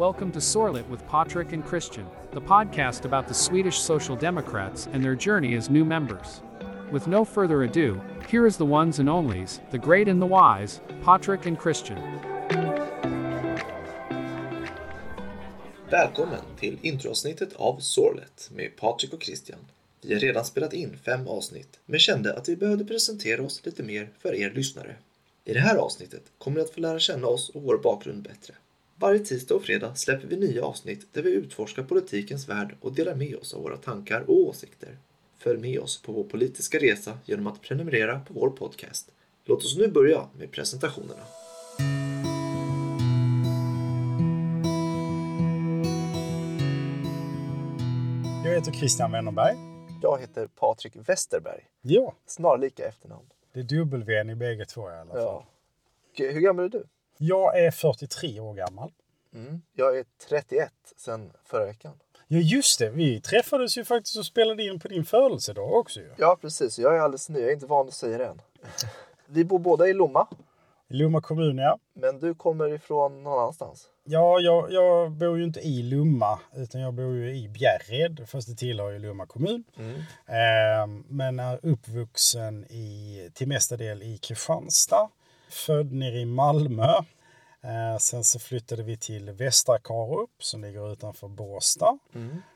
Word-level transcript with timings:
Welcome 0.00 0.32
to 0.32 0.38
Sorlet 0.38 0.88
with 0.88 1.06
Patrick 1.08 1.52
and 1.52 1.62
Christian, 1.62 2.06
the 2.32 2.40
podcast 2.40 3.04
about 3.04 3.28
the 3.28 3.34
Swedish 3.34 3.78
Social 3.78 4.16
Democrats 4.16 4.88
and 4.94 5.04
their 5.04 5.14
journey 5.14 5.54
as 5.56 5.68
new 5.68 5.84
members. 5.84 6.40
With 6.90 7.06
no 7.06 7.22
further 7.22 7.64
ado, 7.64 8.00
here 8.26 8.46
is 8.46 8.56
the 8.56 8.64
ones 8.64 8.98
and 8.98 9.10
onlys, 9.10 9.60
the 9.70 9.78
great 9.78 10.08
and 10.08 10.22
the 10.22 10.26
wise, 10.26 10.80
Patrick 11.04 11.44
and 11.44 11.58
Christian. 11.58 11.98
Välkommen 15.90 16.40
till 16.58 16.78
introavsnittet 16.82 17.52
av 17.56 17.78
Sorlet 17.78 18.50
med 18.52 18.76
Patrik 18.76 19.12
och 19.12 19.22
Christian. 19.22 19.60
Vi 20.02 20.14
har 20.14 20.20
redan 20.20 20.44
spelat 20.44 20.72
in 20.72 20.98
fem 21.04 21.28
avsnitt, 21.28 21.78
men 21.86 22.00
kände 22.00 22.36
att 22.36 22.48
vi 22.48 22.56
behövde 22.56 22.84
presentera 22.84 23.42
oss 23.42 23.66
lite 23.66 23.82
mer 23.82 24.08
för 24.18 24.34
er 24.34 24.50
lyssnare. 24.50 24.94
I 25.44 25.52
det 25.52 25.60
här 25.60 25.76
avsnittet 25.76 26.22
kommer 26.38 26.56
ni 26.56 26.62
att 26.62 26.70
få 26.70 26.80
lära 26.80 26.98
känna 26.98 27.26
oss 27.26 27.48
och 27.48 27.62
vår 27.62 27.78
bakgrund 27.78 28.22
bättre. 28.22 28.54
Varje 29.00 29.18
tisdag 29.18 29.54
och 29.54 29.62
fredag 29.62 29.94
släpper 29.94 30.26
vi 30.28 30.36
nya 30.36 30.64
avsnitt 30.64 31.06
där 31.12 31.22
vi 31.22 31.30
utforskar 31.30 31.82
politikens 31.82 32.48
värld 32.48 32.76
och 32.80 32.92
delar 32.92 33.14
med 33.14 33.36
oss 33.36 33.54
av 33.54 33.62
våra 33.62 33.76
tankar 33.76 34.20
och 34.20 34.34
åsikter. 34.34 34.96
Följ 35.38 35.60
med 35.60 35.78
oss 35.80 36.02
på 36.02 36.12
vår 36.12 36.24
politiska 36.24 36.78
resa 36.78 37.18
genom 37.24 37.46
att 37.46 37.62
prenumerera 37.62 38.20
på 38.20 38.34
vår 38.34 38.50
podcast. 38.50 39.10
Låt 39.44 39.64
oss 39.64 39.76
nu 39.76 39.88
börja 39.88 40.28
med 40.38 40.50
presentationerna. 40.50 41.22
Jag 48.44 48.54
heter 48.54 48.72
Christian 48.72 49.12
Wennerberg. 49.12 49.56
Jag 50.02 50.18
heter 50.20 50.46
Patrik 50.46 50.92
Westerberg. 51.08 51.64
Ja, 51.82 52.14
Snarlika 52.26 52.88
efternamn. 52.88 53.26
det 53.52 53.60
är 53.60 53.64
dubbel-V 53.64 54.32
i 54.32 54.34
bägge 54.34 54.64
två 54.64 54.90
i 54.90 54.92
alla 54.92 55.12
fall. 55.12 55.22
Ja. 55.22 55.46
Hur 56.16 56.40
gammal 56.40 56.64
är 56.64 56.68
du? 56.68 56.84
Jag 57.22 57.60
är 57.60 57.70
43 57.70 58.40
år 58.40 58.54
gammal. 58.54 58.92
Mm. 59.34 59.62
Jag 59.72 59.98
är 59.98 60.04
31 60.28 60.72
sedan 60.96 61.32
förra 61.44 61.66
veckan. 61.66 61.92
Ja, 62.28 62.38
just 62.38 62.78
det. 62.78 62.90
Vi 62.90 63.20
träffades 63.20 63.78
ju 63.78 63.84
faktiskt 63.84 64.18
och 64.18 64.26
spelade 64.26 64.62
in 64.62 64.80
på 64.80 64.88
din 64.88 65.04
födelsedag 65.04 65.72
också 65.72 66.00
ju. 66.00 66.10
Ja, 66.18 66.38
precis. 66.40 66.78
Jag 66.78 66.96
är 66.96 67.00
alldeles 67.00 67.28
ny. 67.28 67.40
Jag 67.40 67.48
är 67.48 67.52
inte 67.52 67.66
van 67.66 67.88
att 67.88 67.94
säga 67.94 68.18
det 68.18 68.26
än. 68.26 68.42
Vi 69.26 69.44
bor 69.44 69.58
båda 69.58 69.88
i 69.88 69.92
Lomma, 69.92 70.28
Lomma 70.92 71.20
kommun, 71.20 71.58
ja. 71.58 71.78
men 71.92 72.20
du 72.20 72.34
kommer 72.34 72.74
ifrån 72.74 73.22
någon 73.22 73.38
annanstans. 73.38 73.88
Ja, 74.04 74.40
jag, 74.40 74.72
jag 74.72 75.10
bor 75.10 75.38
ju 75.38 75.44
inte 75.44 75.60
i 75.60 75.82
Lomma, 75.82 76.38
utan 76.54 76.80
jag 76.80 76.94
bor 76.94 77.16
ju 77.16 77.36
i 77.36 77.48
Bjärred, 77.48 78.28
fast 78.28 78.48
det 78.48 78.54
tillhör 78.54 78.90
ju 78.90 78.98
Lomma 78.98 79.26
kommun. 79.26 79.64
Eh, 80.26 80.86
men 81.08 81.38
är 81.38 81.60
uppvuxen 81.62 82.64
i, 82.64 83.30
till 83.34 83.48
mesta 83.48 83.76
del 83.76 84.02
i 84.02 84.18
Kristianstad. 84.18 85.08
Född 85.50 85.92
nere 85.92 86.18
i 86.18 86.24
Malmö. 86.24 86.94
Eh, 87.62 87.98
sen 87.98 88.24
så 88.24 88.38
flyttade 88.38 88.82
vi 88.82 88.96
till 88.96 89.30
Västra 89.30 89.78
Karup 89.78 90.30
som 90.38 90.62
ligger 90.62 90.92
utanför 90.92 91.28
Båstad. 91.28 91.98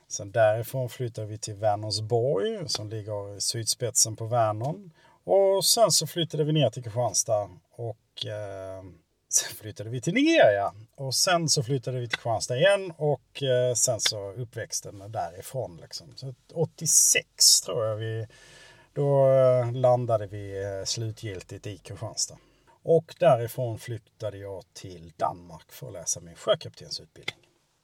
Sen 0.08 0.32
därifrån 0.32 0.88
flyttade 0.88 1.26
vi 1.26 1.38
till 1.38 1.54
Vänersborg 1.54 2.68
som 2.68 2.88
ligger 2.90 3.36
i 3.36 3.40
sydspetsen 3.40 4.16
på 4.16 4.26
Vänern. 4.26 4.90
Och 5.24 5.64
sen 5.64 5.90
så 5.90 6.06
flyttade 6.06 6.44
vi 6.44 6.52
ner 6.52 6.70
till 6.70 6.82
Kristianstad 6.82 7.50
och 7.76 8.26
eh, 8.26 8.82
sen 9.28 9.56
flyttade 9.56 9.90
vi 9.90 10.00
till 10.00 10.14
Nigeria. 10.14 10.72
Och 10.96 11.14
sen 11.14 11.48
så 11.48 11.62
flyttade 11.62 12.00
vi 12.00 12.08
till 12.08 12.18
Kristianstad 12.18 12.56
igen 12.56 12.92
och 12.96 13.42
eh, 13.42 13.74
sen 13.74 14.00
så 14.00 14.32
uppväxten 14.32 15.12
därifrån. 15.12 15.78
Liksom. 15.82 16.12
Så 16.16 16.34
86 16.54 17.60
tror 17.60 17.86
jag 17.86 17.96
vi, 17.96 18.26
då 18.92 19.30
eh, 19.30 19.72
landade 19.72 20.26
vi 20.26 20.64
eh, 20.64 20.84
slutgiltigt 20.84 21.66
i 21.66 21.78
Kristianstad. 21.78 22.36
Och 22.84 23.14
därifrån 23.18 23.78
flyttade 23.78 24.38
jag 24.38 24.62
till 24.72 25.12
Danmark 25.16 25.72
för 25.72 25.86
att 25.86 25.92
läsa 25.92 26.20
min 26.20 26.34
sjökaptensutbildning. 26.34 27.36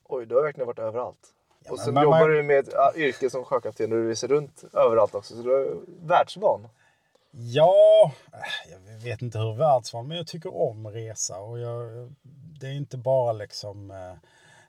Oj, 0.04 0.26
du 0.26 0.34
har 0.34 0.42
verkligen 0.42 0.66
varit 0.66 0.78
överallt. 0.78 1.28
Ja, 1.64 1.72
och 1.72 1.94
man- 1.94 2.04
jobbar 2.04 2.18
man- 2.20 2.30
du 2.30 2.42
med 2.42 2.58
ett 2.68 2.96
yrke 2.96 3.30
som 3.30 3.44
sjökapten 3.44 3.92
och 3.92 3.98
du 3.98 4.08
reser 4.08 4.28
runt 4.28 4.64
överallt 4.72 5.14
också. 5.14 5.34
Så 5.36 5.42
du 5.42 5.54
är 5.56 5.76
världsvan. 6.08 6.68
Ja, 7.30 8.12
äh, 8.32 8.70
jag 8.72 8.98
vet 9.04 9.22
inte 9.22 9.38
hur 9.38 9.56
världsvan, 9.56 10.08
men 10.08 10.16
jag 10.16 10.26
tycker 10.26 10.56
om 10.56 10.86
resa. 10.88 11.38
Och 11.38 11.58
jag, 11.58 12.12
det 12.60 12.66
är 12.66 12.72
inte 12.72 12.96
bara 12.96 13.32
liksom 13.32 13.90
eh, 13.90 14.14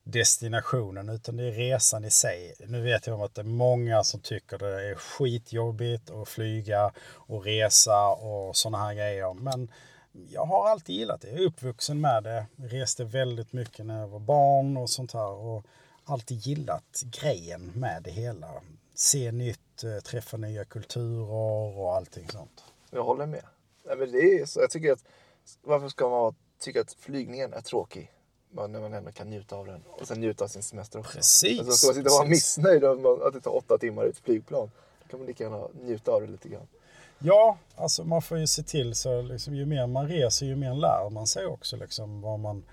destinationen, 0.04 1.10
utan 1.10 1.38
det 1.38 1.44
är 1.44 1.52
resan 1.52 2.06
i 2.06 2.12
sig. 2.12 2.54
Nu 2.60 2.82
vet 2.82 3.08
jag 3.08 3.16
om 3.16 3.22
att 3.22 3.36
det 3.36 3.42
är 3.42 3.46
många 3.46 4.04
som 4.04 4.20
tycker 4.20 4.58
det 4.58 4.90
är 4.90 4.96
skitjobbigt 4.96 6.10
att 6.12 6.30
flyga 6.30 6.92
och 7.14 7.44
resa 7.46 8.08
och 8.08 8.56
sådana 8.56 8.78
här 8.86 8.94
grejer. 8.94 9.34
Men 9.34 9.72
jag 10.12 10.46
har 10.46 10.70
alltid 10.70 10.96
gillat 10.96 11.22
det. 11.22 11.30
Jag 11.30 11.40
är 11.40 11.46
uppvuxen 11.46 12.02
med 12.02 12.24
det. 12.24 12.46
Reste 12.56 13.04
väldigt 13.04 13.54
mycket 13.54 13.86
när 13.86 14.00
jag 14.00 14.08
var 14.08 14.20
barn 14.20 14.78
och 14.78 14.90
sånt 14.90 15.14
här. 15.14 15.32
Och 15.32 15.66
alltid 16.04 16.38
gillat 16.38 17.04
grejen 17.22 17.72
med 17.76 18.04
det 18.04 18.12
hela. 18.12 18.48
Se 18.96 19.32
nytt, 19.32 19.84
eh, 19.84 20.04
träffa 20.04 20.38
nya 20.38 20.66
kulturer 20.66 21.80
och 21.80 21.96
allting 21.96 22.28
sånt. 22.30 22.64
Jag 22.90 23.04
håller 23.04 23.26
med. 23.26 23.44
Nej, 23.86 23.98
men 23.98 24.12
det 24.12 24.40
är 24.40 24.46
så, 24.46 24.60
jag 24.60 24.70
tycker 24.70 24.92
att, 24.92 25.04
varför 25.62 25.90
ska 25.90 26.10
man 26.10 26.36
tycka 26.60 26.82
att 26.82 26.94
flygningen 26.94 27.54
är 27.54 27.62
tråkig? 27.62 28.12
När 28.54 28.80
man 28.80 28.94
ändå 28.94 29.12
kan 29.12 29.30
njuta 29.30 29.56
av 29.56 29.66
den. 29.66 29.84
Och 29.88 30.08
sen 30.08 30.20
njuta 30.20 30.44
av 30.44 30.48
sin 30.48 30.64
semester 30.64 31.00
också. 31.00 31.18
Precis, 31.18 31.60
Alltså, 31.60 31.74
ska 31.74 31.88
man 31.88 31.96
sitta 31.96 32.10
och 32.10 32.18
vara 32.18 32.28
missnöjd 32.28 32.84
av 32.84 33.24
att 33.24 33.34
det 33.34 33.42
tar 33.42 33.56
åtta 33.56 33.78
timmar 33.78 34.06
i 34.06 34.10
ett 34.10 34.20
flygplan. 34.20 34.72
Då 35.04 35.08
kan 35.10 35.20
man 35.20 35.28
lika 35.28 35.44
gärna 35.44 35.68
njuta 35.82 36.12
av 36.12 36.22
det 36.22 36.28
lite 36.28 36.50
grann. 36.50 36.68
Ja, 37.24 37.58
alltså 37.76 38.04
man 38.04 38.22
får 38.22 38.38
ju 38.38 38.48
se 38.48 38.64
till 38.64 38.96
så 38.96 39.22
liksom, 39.22 39.56
ju 39.56 39.66
mer 39.66 39.88
man 39.88 40.08
reser 40.08 40.46
ju 40.46 40.56
mer 40.56 40.74
lär 40.74 41.10
man 41.10 41.28
sig 41.28 41.46
också 41.46 41.78
liksom 41.78 42.22
vad 42.22 42.40
man 42.40 42.64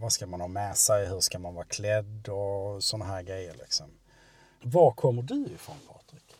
vad 0.00 0.12
ska 0.12 0.26
man 0.26 0.40
ha 0.40 0.48
med 0.48 0.76
sig, 0.76 1.06
hur 1.06 1.20
ska 1.20 1.38
man 1.38 1.54
vara 1.54 1.64
klädd 1.64 2.28
och 2.28 2.82
sådana 2.84 3.04
här 3.04 3.22
grejer 3.22 3.54
liksom. 3.54 3.86
Var 4.62 4.92
kommer 4.92 5.22
du 5.22 5.46
ifrån 5.46 5.76
Patrik? 5.88 6.34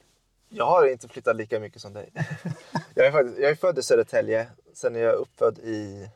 Jag 0.49 0.67
har 0.67 0.87
inte 0.87 1.09
flyttat 1.09 1.37
lika 1.37 1.61
mycket 1.61 1.83
som 1.83 1.93
dig. 1.93 2.11
jag, 2.95 3.07
är 3.07 3.13
faktiskt, 3.13 3.39
jag 3.39 3.51
är 3.51 3.55
född 3.55 3.79
i 3.79 3.83
Södertälje. 3.83 4.47
Sen 4.75 4.97
är 4.97 5.01
jag 5.01 5.15
uppfödd 5.15 5.59
i 5.59 6.09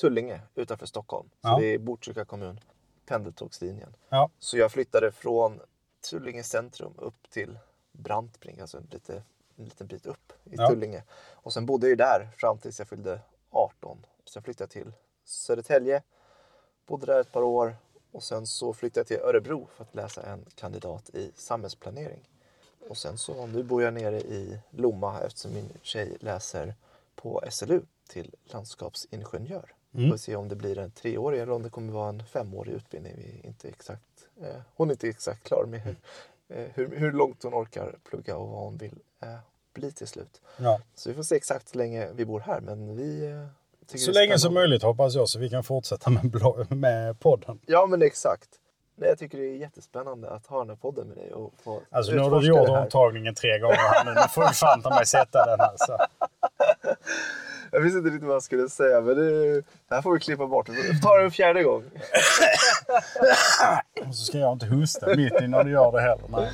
Tullinge 0.00 0.40
utanför 0.54 0.86
Stockholm. 0.86 1.28
Så 1.28 1.48
Ja. 1.48 1.58
det 1.60 1.66
är 1.66 1.78
Botkyrka 1.78 2.24
kommun. 2.24 2.60
Pendeltågslinjen. 3.06 3.94
Ja, 4.08 4.30
Så 4.38 4.58
jag 4.58 4.72
flyttade 4.72 5.12
från 5.12 5.60
Tullinge 6.10 6.42
centrum 6.42 6.92
upp 6.98 7.30
till 7.30 7.58
Brantbring, 7.92 8.60
alltså 8.60 8.80
lite, 8.90 9.22
en 9.62 9.68
liten 9.68 9.86
bit 9.86 10.06
upp 10.06 10.32
i 10.44 10.54
Ja. 10.56 10.68
Tullinge. 10.68 11.02
Och 11.32 11.52
sen 11.52 11.66
bodde 11.66 11.86
jag 11.86 11.90
ju 11.90 11.96
där 11.96 12.28
fram 12.36 12.58
tills 12.58 12.78
jag 12.78 12.88
fyllde 12.88 13.20
18. 13.50 14.06
Sen 14.24 14.42
flyttade 14.42 14.64
jag 14.64 14.70
till 14.70 14.92
Södertälje, 15.24 16.02
bodde 16.86 17.06
där 17.06 17.20
ett 17.20 17.32
par 17.32 17.42
år 17.42 17.76
och 18.12 18.22
sen 18.22 18.46
så 18.46 18.72
flyttade 18.74 19.00
jag 19.00 19.06
till 19.06 19.28
Örebro 19.28 19.68
för 19.76 19.84
att 19.84 19.94
läsa 19.94 20.22
en 20.22 20.44
kandidat 20.54 21.10
i 21.10 21.32
samhällsplanering. 21.34 22.28
Och 22.88 22.96
sen 22.96 23.18
så 23.18 23.46
nu 23.46 23.62
bor 23.62 23.82
jag 23.82 23.94
nere 23.94 24.20
i 24.20 24.58
Lomma 24.70 25.20
eftersom 25.20 25.54
min 25.54 25.72
tjej 25.82 26.16
läser 26.20 26.74
på 27.14 27.42
SLU 27.50 27.82
till 28.08 28.34
landskapsingenjör. 28.44 29.74
Mm. 29.94 30.10
Får 30.10 30.16
se 30.16 30.36
om 30.36 30.48
det 30.48 30.56
blir 30.56 30.78
en 30.78 30.90
treårig 30.90 31.40
eller 31.40 31.52
om 31.52 31.62
det 31.62 31.70
kommer 31.70 31.92
vara 31.92 32.08
en 32.08 32.24
femårig 32.24 32.72
utbildning. 32.72 33.14
Vi 33.16 33.48
inte 33.48 33.68
exakt, 33.68 34.28
eh, 34.40 34.60
hon 34.74 34.88
är 34.88 34.92
inte 34.92 35.08
exakt 35.08 35.44
klar 35.44 35.64
med 35.64 35.80
hur, 35.80 35.96
eh, 36.48 36.68
hur, 36.74 36.96
hur 36.96 37.12
långt 37.12 37.42
hon 37.42 37.54
orkar 37.54 37.98
plugga 38.04 38.36
och 38.36 38.48
vad 38.48 38.64
hon 38.64 38.76
vill 38.76 38.98
eh, 39.20 39.38
bli 39.74 39.92
till 39.92 40.06
slut. 40.08 40.40
ja. 40.56 40.80
Så 40.94 41.08
vi 41.08 41.14
får 41.14 41.22
se 41.22 41.36
exakt 41.36 41.74
hur 41.74 41.78
länge 41.78 42.08
vi 42.14 42.24
bor 42.24 42.40
här. 42.40 42.60
Men 42.60 42.96
vi 42.96 43.30
eh, 43.90 43.96
Så 43.98 44.10
länge 44.12 44.38
som 44.38 44.54
möjligt 44.54 44.82
hoppas 44.82 45.14
jag 45.14 45.28
så 45.28 45.38
vi 45.38 45.50
kan 45.50 45.64
fortsätta 45.64 46.10
med, 46.10 46.70
med 46.70 47.20
podden. 47.20 47.58
Ja 47.66 47.86
men 47.86 48.02
exakt. 48.02 48.48
Nej, 48.96 49.08
jag 49.08 49.18
tycker 49.18 49.38
det 49.38 49.44
är 49.44 49.56
jättespännande 49.56 50.30
att 50.30 50.46
ha 50.46 50.58
den 50.58 50.68
här 50.68 50.76
podden 50.76 51.08
med 51.08 51.16
dig 51.16 51.32
och 51.32 51.52
få 51.64 51.80
Alltså 51.90 52.12
nu 52.12 52.18
har 52.18 52.40
du 52.40 52.46
gjort 52.46 52.68
omtagningen 52.68 53.34
tre 53.34 53.58
gånger 53.58 53.74
här 53.76 54.04
nu. 54.04 54.10
Nu 54.14 54.20
får 54.28 54.42
du 54.42 54.48
fan 54.54 54.82
ta 54.82 54.90
mig 54.90 55.06
sätta 55.06 55.46
den 55.46 55.60
alltså. 55.60 55.98
Jag 57.74 57.80
visste 57.80 57.98
inte 57.98 58.10
riktigt 58.10 58.26
vad 58.26 58.34
jag 58.34 58.42
skulle 58.42 58.68
säga 58.68 59.00
men 59.00 59.16
det, 59.16 59.54
det 59.54 59.64
här 59.94 60.02
får 60.02 60.12
vi 60.12 60.20
klippa 60.20 60.46
bort. 60.46 60.68
Vi 60.68 60.94
får 60.94 61.02
ta 61.02 61.16
det 61.16 61.24
en 61.24 61.30
fjärde 61.30 61.62
gång. 61.62 61.84
Och 64.08 64.14
så 64.14 64.24
ska 64.24 64.38
jag 64.38 64.52
inte 64.52 64.66
hosta 64.66 65.16
mitt 65.16 65.40
i 65.42 65.48
när 65.48 65.64
du 65.64 65.70
gör 65.70 65.92
det 65.92 66.00
heller. 66.00 66.24
Nej. 66.28 66.50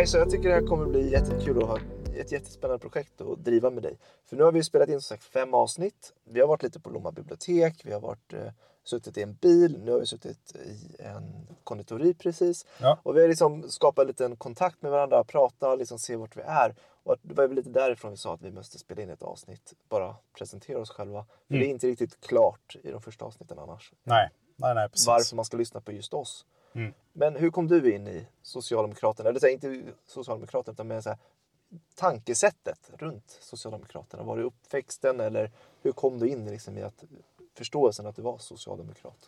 Nej, 0.00 0.06
så 0.06 0.18
jag 0.18 0.30
tycker 0.30 0.48
det 0.48 0.54
här 0.54 0.66
kommer 0.66 0.86
bli 0.86 1.10
jättekul 1.12 1.62
att 1.62 1.68
ha 1.68 1.78
ett 2.16 2.32
jättespännande 2.32 2.78
projekt 2.78 3.20
att 3.20 3.44
driva 3.44 3.70
med 3.70 3.82
dig. 3.82 3.98
För 4.26 4.36
nu 4.36 4.42
har 4.42 4.52
vi 4.52 4.64
spelat 4.64 4.88
in 4.88 5.00
som 5.00 5.16
sagt 5.16 5.24
fem 5.24 5.54
avsnitt. 5.54 6.12
Vi 6.24 6.40
har 6.40 6.46
varit 6.48 6.62
lite 6.62 6.80
på 6.80 6.90
Lomma 6.90 7.12
bibliotek, 7.12 7.82
vi 7.84 7.92
har 7.92 8.00
varit, 8.00 8.32
eh, 8.32 8.52
suttit 8.84 9.18
i 9.18 9.22
en 9.22 9.34
bil, 9.34 9.80
nu 9.84 9.92
har 9.92 10.00
vi 10.00 10.06
suttit 10.06 10.56
i 10.56 11.02
en 11.02 11.46
konditori 11.64 12.14
precis. 12.14 12.66
Ja. 12.78 12.98
Och 13.02 13.16
vi 13.16 13.20
har 13.20 13.28
liksom 13.28 13.70
skapat 13.70 14.02
en 14.02 14.06
liten 14.08 14.36
kontakt 14.36 14.82
med 14.82 14.90
varandra, 14.90 15.24
prata, 15.24 15.74
liksom 15.74 15.98
se 15.98 16.16
vart 16.16 16.36
vi 16.36 16.42
är. 16.42 16.74
Och 17.02 17.16
det 17.22 17.34
var 17.34 17.46
väl 17.46 17.56
lite 17.56 17.70
därifrån 17.70 18.10
vi 18.10 18.16
sa 18.16 18.34
att 18.34 18.42
vi 18.42 18.50
måste 18.50 18.78
spela 18.78 19.02
in 19.02 19.10
ett 19.10 19.22
avsnitt, 19.22 19.72
bara 19.88 20.16
presentera 20.38 20.78
oss 20.78 20.90
själva. 20.90 21.24
För 21.46 21.54
Mm. 21.54 21.60
det 21.60 21.66
är 21.66 21.70
inte 21.70 21.86
riktigt 21.86 22.20
klart 22.20 22.76
i 22.82 22.90
de 22.90 23.02
första 23.02 23.24
avsnitten 23.24 23.58
annars. 23.58 23.92
Nej, 24.02 24.30
nej, 24.56 24.74
nej 24.74 24.88
precis. 24.88 25.06
Varför 25.06 25.36
man 25.36 25.44
ska 25.44 25.56
lyssna 25.56 25.80
på 25.80 25.92
just 25.92 26.14
oss. 26.14 26.46
Mm. 26.72 26.92
Men 27.12 27.36
hur 27.36 27.50
kom 27.50 27.68
du 27.68 27.94
in 27.94 28.08
i 28.08 28.26
Socialdemokraterna? 28.42 29.28
Eller 29.28 29.40
så 29.40 29.46
här, 29.46 29.52
inte 29.52 29.82
Socialdemokraterna, 30.06 30.72
utan 30.72 30.88
mer 30.88 31.00
så 31.00 31.08
här, 31.08 31.18
tankesättet 31.94 32.90
runt 32.98 33.38
Socialdemokraterna? 33.40 34.22
Var 34.22 34.36
det 34.36 34.42
uppväxten 34.42 35.20
eller 35.20 35.50
hur 35.82 35.92
kom 35.92 36.18
du 36.18 36.28
in 36.28 36.46
liksom, 36.46 36.78
i 36.78 36.82
att, 36.82 37.04
förståelsen 37.54 38.06
att 38.06 38.16
du 38.16 38.22
var 38.22 38.38
socialdemokrat? 38.38 39.26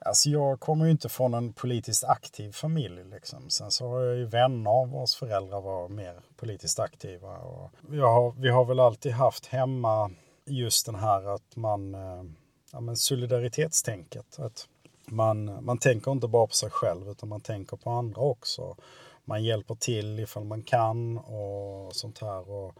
Alltså 0.00 0.30
jag 0.30 0.60
kommer 0.60 0.84
ju 0.84 0.90
inte 0.90 1.08
från 1.08 1.34
en 1.34 1.52
politiskt 1.52 2.04
aktiv 2.04 2.52
familj. 2.52 3.04
Liksom. 3.04 3.50
Sen 3.50 3.70
så 3.70 3.88
har 3.88 4.00
jag 4.00 4.16
ju 4.16 4.24
vänner 4.24 4.86
vars 4.86 5.14
föräldrar 5.14 5.60
var 5.60 5.88
mer 5.88 6.20
politiskt 6.36 6.78
aktiva. 6.78 7.36
Och 7.38 7.70
har, 7.90 8.40
vi 8.40 8.48
har 8.48 8.64
väl 8.64 8.80
alltid 8.80 9.12
haft 9.12 9.46
hemma 9.46 10.10
just 10.44 10.86
den 10.86 10.94
här 10.94 11.34
att 11.34 11.56
man, 11.56 11.94
eh, 11.94 12.24
ja 12.72 12.80
men 12.80 12.96
solidaritetstänket. 12.96 14.38
Att 14.38 14.68
man, 15.10 15.64
man 15.64 15.78
tänker 15.78 16.12
inte 16.12 16.28
bara 16.28 16.46
på 16.46 16.54
sig 16.54 16.70
själv 16.70 17.08
utan 17.08 17.28
man 17.28 17.40
tänker 17.40 17.76
på 17.76 17.90
andra 17.90 18.20
också. 18.20 18.76
Man 19.24 19.44
hjälper 19.44 19.74
till 19.74 20.20
ifall 20.20 20.44
man 20.44 20.62
kan 20.62 21.18
och 21.18 21.94
sånt 21.96 22.18
här. 22.18 22.50
Och 22.50 22.74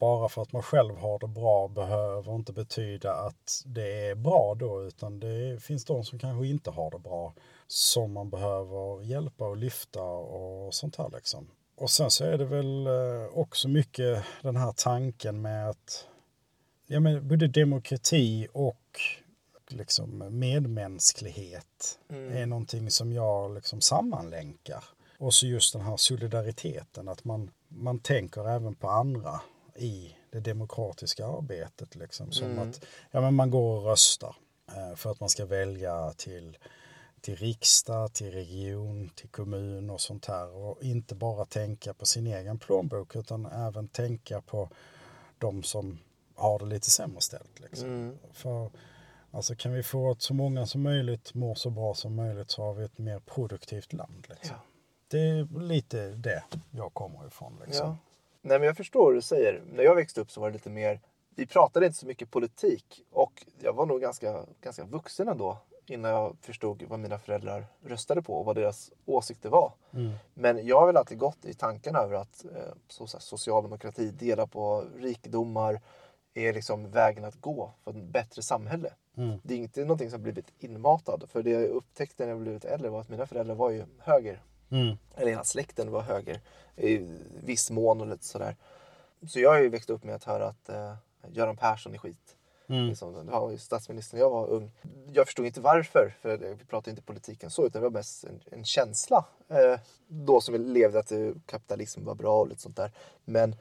bara 0.00 0.28
för 0.28 0.42
att 0.42 0.52
man 0.52 0.62
själv 0.62 0.96
har 0.96 1.18
det 1.18 1.26
bra 1.26 1.68
behöver 1.68 2.34
inte 2.34 2.52
betyda 2.52 3.12
att 3.12 3.62
det 3.66 4.08
är 4.08 4.14
bra 4.14 4.54
då 4.54 4.84
utan 4.84 5.20
det 5.20 5.62
finns 5.62 5.84
de 5.84 6.04
som 6.04 6.18
kanske 6.18 6.46
inte 6.46 6.70
har 6.70 6.90
det 6.90 6.98
bra 6.98 7.34
som 7.66 8.12
man 8.12 8.30
behöver 8.30 9.02
hjälpa 9.02 9.44
och 9.46 9.56
lyfta 9.56 10.02
och 10.02 10.74
sånt 10.74 10.96
här 10.96 11.10
liksom. 11.14 11.50
Och 11.76 11.90
sen 11.90 12.10
så 12.10 12.24
är 12.24 12.38
det 12.38 12.44
väl 12.44 12.86
eh, 12.86 13.38
också 13.38 13.68
mycket 13.68 14.24
den 14.42 14.56
här 14.56 14.72
tanken 14.76 15.42
med 15.42 15.70
att 15.70 16.06
ja, 16.86 17.00
men 17.00 17.28
både 17.28 17.48
demokrati 17.48 18.48
och 18.52 19.00
liksom 19.72 20.38
medmänsklighet 20.38 21.98
mm. 22.08 22.36
är 22.36 22.46
någonting 22.46 22.90
som 22.90 23.12
jag 23.12 23.54
liksom 23.54 23.80
sammanlänkar. 23.80 24.84
Och 25.18 25.34
så 25.34 25.46
just 25.46 25.72
den 25.72 25.82
här 25.82 25.96
solidariteten, 25.96 27.08
att 27.08 27.24
man, 27.24 27.50
man 27.68 27.98
tänker 27.98 28.48
även 28.48 28.74
på 28.74 28.88
andra 28.88 29.40
i 29.76 30.16
det 30.30 30.40
demokratiska 30.40 31.26
arbetet. 31.26 31.94
Liksom. 31.94 32.32
Som 32.32 32.50
mm. 32.50 32.68
att 32.68 32.84
ja, 33.10 33.20
men 33.20 33.34
man 33.34 33.50
går 33.50 33.78
och 33.78 33.84
röstar 33.84 34.36
eh, 34.68 34.96
för 34.96 35.10
att 35.10 35.20
man 35.20 35.28
ska 35.28 35.46
välja 35.46 36.12
till, 36.12 36.58
till 37.20 37.36
riksdag, 37.36 38.12
till 38.12 38.30
region, 38.30 39.10
till 39.14 39.28
kommun 39.28 39.90
och 39.90 40.00
sånt 40.00 40.26
här. 40.26 40.48
Och 40.48 40.82
inte 40.82 41.14
bara 41.14 41.44
tänka 41.44 41.94
på 41.94 42.06
sin 42.06 42.26
egen 42.26 42.58
plånbok 42.58 43.16
utan 43.16 43.46
även 43.46 43.88
tänka 43.88 44.40
på 44.40 44.70
de 45.38 45.62
som 45.62 45.98
har 46.34 46.58
det 46.58 46.66
lite 46.66 46.90
sämre 46.90 47.20
ställt. 47.20 47.60
Liksom. 47.60 47.88
Mm. 47.88 48.18
För 48.32 48.70
Alltså 49.30 49.54
kan 49.54 49.72
vi 49.72 49.82
få 49.82 50.10
att 50.10 50.22
så 50.22 50.34
många 50.34 50.66
som 50.66 50.82
möjligt 50.82 51.34
mår 51.34 51.54
så 51.54 51.70
bra 51.70 51.94
som 51.94 52.14
möjligt 52.14 52.50
så 52.50 52.62
har 52.62 52.74
vi 52.74 52.84
ett 52.84 52.98
mer 52.98 53.18
produktivt 53.18 53.92
land. 53.92 54.26
Liksom. 54.28 54.56
Ja. 54.56 54.62
Det 55.08 55.18
är 55.18 55.60
lite 55.60 56.08
det 56.08 56.44
jag 56.70 56.94
kommer 56.94 57.26
ifrån. 57.26 57.60
Liksom. 57.66 57.86
Ja. 57.86 57.96
Nej 58.42 58.58
men 58.58 58.66
jag 58.66 58.76
förstår 58.76 59.04
vad 59.04 59.14
du 59.14 59.22
säger. 59.22 59.62
När 59.72 59.82
jag 59.82 59.94
växte 59.94 60.20
upp 60.20 60.30
så 60.30 60.40
var 60.40 60.48
det 60.48 60.52
lite 60.52 60.70
mer, 60.70 61.00
vi 61.34 61.46
pratade 61.46 61.86
inte 61.86 61.98
så 61.98 62.06
mycket 62.06 62.30
politik 62.30 63.02
och 63.10 63.46
jag 63.58 63.72
var 63.72 63.86
nog 63.86 64.00
ganska, 64.00 64.44
ganska 64.60 64.84
vuxen 64.84 65.28
ändå 65.28 65.58
innan 65.86 66.10
jag 66.10 66.36
förstod 66.40 66.82
vad 66.88 67.00
mina 67.00 67.18
föräldrar 67.18 67.66
röstade 67.84 68.22
på 68.22 68.34
och 68.34 68.44
vad 68.44 68.56
deras 68.56 68.92
åsikter 69.06 69.48
var. 69.48 69.72
Mm. 69.94 70.12
Men 70.34 70.66
jag 70.66 70.80
har 70.80 70.86
väl 70.86 70.96
alltid 70.96 71.18
gått 71.18 71.44
i 71.44 71.54
tanken 71.54 71.96
över 71.96 72.14
att 72.14 72.44
eh, 72.44 72.72
så, 72.88 73.06
så 73.06 73.20
socialdemokrati, 73.20 74.10
dela 74.10 74.46
på 74.46 74.84
rikedomar 74.98 75.80
är 76.34 76.52
liksom 76.52 76.90
vägen 76.90 77.24
att 77.24 77.40
gå 77.40 77.72
för 77.84 77.90
ett 77.90 78.04
bättre 78.04 78.42
samhälle. 78.42 78.92
Mm. 79.16 79.38
Det 79.42 79.54
är 79.54 79.58
inte 79.58 79.80
någonting 79.80 80.10
som 80.10 80.22
blivit 80.22 80.52
inmatad. 80.58 81.24
För 81.28 81.42
det 81.42 81.50
jag 81.50 81.64
upptäckte 81.64 82.24
när 82.24 82.30
jag 82.30 82.40
blivit 82.40 82.64
äldre 82.64 82.90
var 82.90 83.00
att 83.00 83.08
mina 83.08 83.26
föräldrar 83.26 83.54
var 83.54 83.70
ju 83.70 83.84
höger. 83.98 84.42
Mm. 84.70 84.96
Eller 85.16 85.30
hela 85.30 85.44
släkten 85.44 85.90
var 85.90 86.02
höger 86.02 86.40
i 86.76 86.98
viss 87.44 87.70
mån 87.70 88.00
och 88.00 88.06
lite 88.06 88.24
sådär. 88.24 88.56
Så 89.28 89.40
jag 89.40 89.50
har 89.50 89.58
ju 89.58 89.68
växt 89.68 89.90
upp 89.90 90.04
med 90.04 90.14
att 90.14 90.24
höra 90.24 90.46
att 90.46 90.68
eh, 90.68 90.94
Göran 91.28 91.56
Persson 91.56 91.94
är 91.94 91.98
skit. 91.98 92.36
Mm. 92.68 92.86
Liksom, 92.86 93.26
det 93.26 93.32
var 93.32 93.50
ju 93.50 93.58
statsministern 93.58 94.18
när 94.18 94.24
jag 94.24 94.30
var 94.30 94.46
ung. 94.46 94.70
Jag 95.12 95.26
förstod 95.26 95.46
inte 95.46 95.60
varför, 95.60 96.14
för 96.20 96.36
vi 96.36 96.64
pratade 96.64 96.90
inte 96.90 97.02
politiken 97.02 97.50
så, 97.50 97.66
utan 97.66 97.82
det 97.82 97.88
var 97.88 97.98
mest 97.98 98.24
en, 98.24 98.40
en 98.50 98.64
känsla. 98.64 99.24
Eh, 99.48 99.80
då 100.08 100.40
som 100.40 100.52
vi 100.52 100.58
levde 100.58 100.98
att 100.98 101.12
eh, 101.12 101.30
kapitalism 101.46 102.04
var 102.04 102.14
bra 102.14 102.40
och 102.40 102.48
lite 102.48 102.62
sånt 102.62 102.76
där. 102.76 102.92
Men 103.24 103.56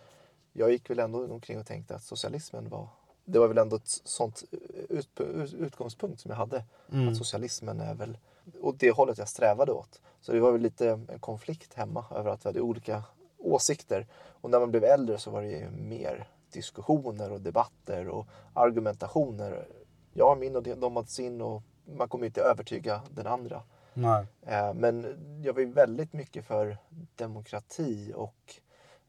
jag 0.54 0.72
gick 0.72 0.90
väl 0.90 1.00
ändå 1.00 1.34
omkring 1.34 1.60
och 1.60 1.66
tänkte 1.66 1.96
att 1.96 2.04
socialismen 2.04 2.70
var 2.70 2.88
det 3.32 3.40
var 3.40 3.48
väl 3.48 3.58
ändå 3.58 3.76
ett 3.76 3.88
sånt 3.88 4.44
ut, 4.90 5.22
utgångspunkt 5.60 6.22
som 6.22 6.32
jag 6.32 6.38
hade. 6.38 6.64
Mm. 6.92 7.08
Att 7.08 7.18
socialismen 7.18 7.80
är 7.80 7.96
väl 7.96 8.18
åt 8.62 8.80
det 8.80 8.92
hållet 8.92 9.18
jag 9.18 9.28
strävade 9.28 9.72
åt. 9.72 10.02
Så 10.22 10.32
det 10.32 10.40
var 10.40 10.52
väl 10.52 10.62
lite 10.62 10.90
en 10.90 11.20
konflikt 11.20 11.74
hemma 11.74 12.06
över 12.16 12.32
att 12.32 12.46
vi 12.46 12.50
hade 12.50 12.62
olika 12.62 13.04
åsikter. 13.38 14.08
Och 14.42 14.50
när 14.50 14.60
man 14.60 14.72
blev 14.72 14.84
äldre 14.84 15.18
så 15.18 15.32
var 15.32 15.42
det 15.42 15.48
ju 15.48 15.70
mer 15.70 16.28
diskussioner 16.52 17.32
och 17.32 17.42
debatter 17.42 18.08
och 18.08 18.28
argumentationer. 18.54 19.68
Jag 20.14 20.26
har 20.26 20.36
min 20.36 20.56
och 20.56 20.64
de 20.64 20.96
har 20.96 21.04
sin 21.04 21.42
och 21.42 21.64
man 21.98 22.10
kommer 22.10 22.26
inte 22.26 22.42
övertyga 22.42 23.02
den 23.10 23.28
andra. 23.28 23.64
Nej. 23.94 24.26
Eh, 24.42 24.74
men 24.74 25.06
jag 25.44 25.54
var 25.54 25.62
ju 25.62 25.72
väldigt 25.72 26.14
mycket 26.14 26.46
för 26.46 26.78
demokrati 27.16 28.14
och 28.16 28.56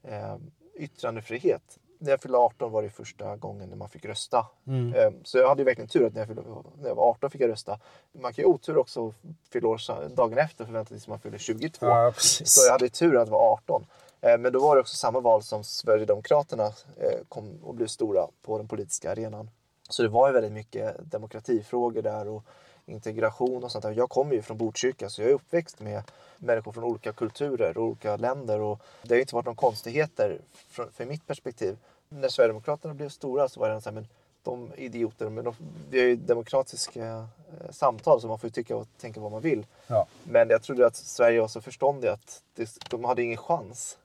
eh, 0.03 0.37
yttrandefrihet 0.75 1.79
när 2.01 2.11
jag 2.11 2.21
fyllde 2.21 2.39
18 2.39 2.73
var 2.73 2.83
det 2.83 2.91
första 2.91 3.37
gången 3.37 3.69
när 3.69 3.77
man 3.77 3.89
fick 3.89 4.05
rösta. 4.05 4.47
Mm. 4.67 4.95
Ehm, 4.95 5.25
så 5.25 5.39
jag 5.39 5.49
hade 5.49 5.61
ju 5.61 5.65
verkligen 5.65 5.89
tur 5.89 6.07
att 6.07 6.13
när 6.13 6.21
jag, 6.21 6.29
fyllde, 6.29 6.43
när 6.81 6.89
jag 6.89 6.95
var 6.95 7.11
18 7.11 7.31
fick 7.31 7.41
jag 7.41 7.51
rösta. 7.51 7.79
Man 8.13 8.33
kan 8.33 8.43
ju 8.43 8.49
otur 8.49 8.79
också 8.79 9.15
fylla 9.53 9.69
år 9.69 10.15
dagen 10.17 10.39
efter 10.39 10.65
förväntat 10.65 11.01
sig 11.03 11.11
man 11.11 11.21
fyller 11.21 11.39
22. 11.39 11.87
Ja, 11.87 12.13
så 12.19 12.67
jag 12.67 12.73
hade 12.73 12.89
tur 12.89 13.17
att 13.17 13.29
vara 13.29 13.53
18. 13.53 13.87
Ehm, 14.21 14.43
men 14.43 14.53
då 14.53 14.61
var 14.61 14.77
det 14.77 14.81
också 14.81 14.97
samma 14.97 15.21
val 15.21 15.43
som 15.43 15.65
Sverigedemokraterna 15.65 16.67
eh, 16.97 17.21
kom 17.29 17.59
och 17.63 17.75
blev 17.75 17.87
stora 17.87 18.27
på 18.43 18.59
den 18.59 18.69
politiska 18.69 19.11
arenan. 19.13 19.51
Så 19.89 20.03
det 20.03 20.09
var 20.09 20.29
ju 20.29 20.35
väldigt 20.35 20.53
mycket 20.53 21.11
demokratifrågor 21.11 22.03
där 22.03 22.29
och 22.29 22.45
integration 22.87 23.65
och 23.65 23.73
sånt 23.73 23.83
där. 23.83 23.93
Jag 23.93 24.11
kommer 24.11 24.35
ju 24.35 24.43
från 24.43 24.57
Botkyrka 24.57 25.09
så 25.09 25.23
jag 25.23 25.31
är 25.31 25.35
uppväxt 25.35 25.81
med 25.81 26.03
människor 26.39 26.73
från 26.73 26.85
olika 26.85 27.13
kulturer 27.13 27.79
och 27.79 27.85
olika 27.85 28.17
länder 28.17 28.61
och 28.61 28.81
det 29.03 29.15
har 29.15 29.21
inte 29.21 29.35
varit 29.35 29.47
någon 29.47 29.57
konstigheter 29.57 30.41
från, 30.69 30.93
för 30.93 31.05
mitt 31.05 31.27
perspektiv. 31.27 31.77
När 32.15 32.29
Sverigedemokraterna 32.29 32.95
blev 32.95 33.09
stora 33.09 33.49
så 33.49 33.61
var 33.61 33.69
det 33.71 33.81
så 33.81 33.89
här, 33.89 33.95
men 33.95 34.07
de 34.43 34.73
idioter, 34.77 35.29
men 35.29 35.45
de, 35.45 35.55
vi 35.91 36.01
har 36.01 36.07
ju 36.07 36.17
demokratiska 36.17 37.07
eh, 37.07 37.71
samtal 37.71 38.21
så 38.21 38.29
man 38.29 38.39
får 38.39 38.49
ju 38.49 38.53
tycka 38.53 38.77
och 38.77 38.89
tänka 39.01 39.21
vad 39.21 39.33
man 39.33 39.41
vill. 39.41 39.67
Ja. 39.87 40.07
Men 40.25 40.49
jag 40.51 40.63
trodde 40.63 40.87
att 40.87 40.97
Sverige 40.97 41.41
var 41.41 41.49
så 41.49 41.61
förståndiga 41.61 42.13
att 42.13 42.43
det, 42.55 42.79
de 42.91 43.05
hade 43.05 43.23
ingen 43.23 43.37
chans 43.37 43.99